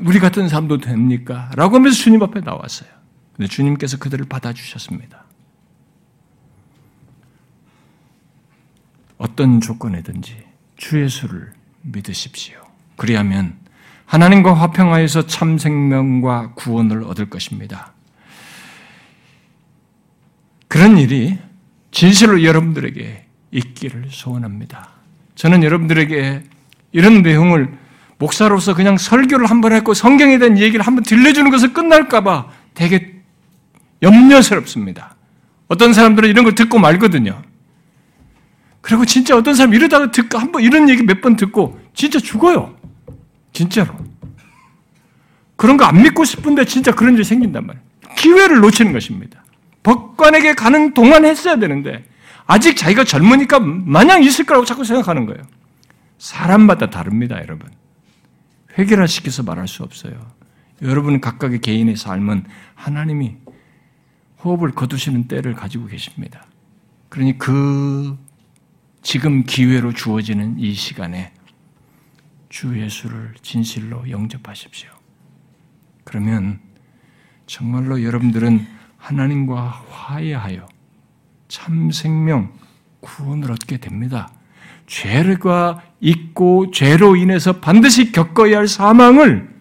[0.00, 1.50] 우리 같은 사람도 됩니까?
[1.54, 2.97] 라고 하면서 주님 앞에 나왔어요.
[3.38, 5.24] 근데 주님께서 그들을 받아주셨습니다.
[9.16, 10.36] 어떤 조건에든지
[10.76, 12.60] 주 예수를 믿으십시오.
[12.96, 13.56] 그리하면
[14.06, 17.92] 하나님과 화평하여서 참 생명과 구원을 얻을 것입니다.
[20.66, 21.38] 그런 일이
[21.92, 24.90] 진실로 여러분들에게 있기를 소원합니다.
[25.36, 26.42] 저는 여러분들에게
[26.92, 27.78] 이런 내용을
[28.18, 33.17] 목사로서 그냥 설교를 한 번 했고 성경에 대한 얘기를 한 번 들려주는 것을 끝날까봐 되게
[34.02, 35.16] 염려스럽습니다.
[35.68, 37.42] 어떤 사람들은 이런 걸 듣고 말거든요.
[38.80, 42.74] 그리고 진짜 어떤 사람 이러다가 듣고 한번 이런 얘기 몇 번 듣고 진짜 죽어요.
[43.52, 43.94] 진짜로.
[45.56, 47.84] 그런 거 안 믿고 싶은데 진짜 그런 일이 생긴단 말이에요.
[48.16, 49.44] 기회를 놓치는 것입니다.
[49.82, 52.04] 법관에게 가는 동안 했어야 되는데
[52.46, 55.42] 아직 자기가 젊으니까 마냥 있을 거라고 자꾸 생각하는 거예요.
[56.18, 57.68] 사람마다 다릅니다, 여러분.
[58.78, 60.14] 해결화시켜서 말할 수 없어요.
[60.82, 62.44] 여러분 각각의 개인의 삶은
[62.74, 63.36] 하나님이
[64.44, 66.46] 호흡을 거두시는 때를 가지고 계십니다.
[67.08, 68.16] 그러니 그
[69.02, 71.32] 지금 기회로 주어지는 이 시간에
[72.48, 74.90] 주 예수를 진실로 영접하십시오.
[76.04, 76.60] 그러면
[77.46, 78.66] 정말로 여러분들은
[78.96, 80.66] 하나님과 화해하여
[81.48, 82.52] 참 생명,
[83.00, 84.30] 구원을 얻게 됩니다.
[84.86, 89.54] 죄가 있고 죄로 인해서 반드시 겪어야 할 사망을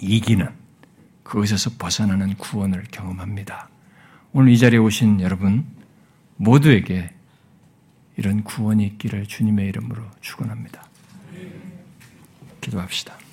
[0.00, 0.48] 이기는
[1.24, 3.68] 그것에서 벗어나는 구원을 경험합니다.
[4.32, 5.66] 오늘 이 자리에 오신 여러분
[6.36, 7.12] 모두에게
[8.16, 10.86] 이런 구원이 있기를 주님의 이름으로 축원합니다.
[12.60, 13.23] 기도합시다.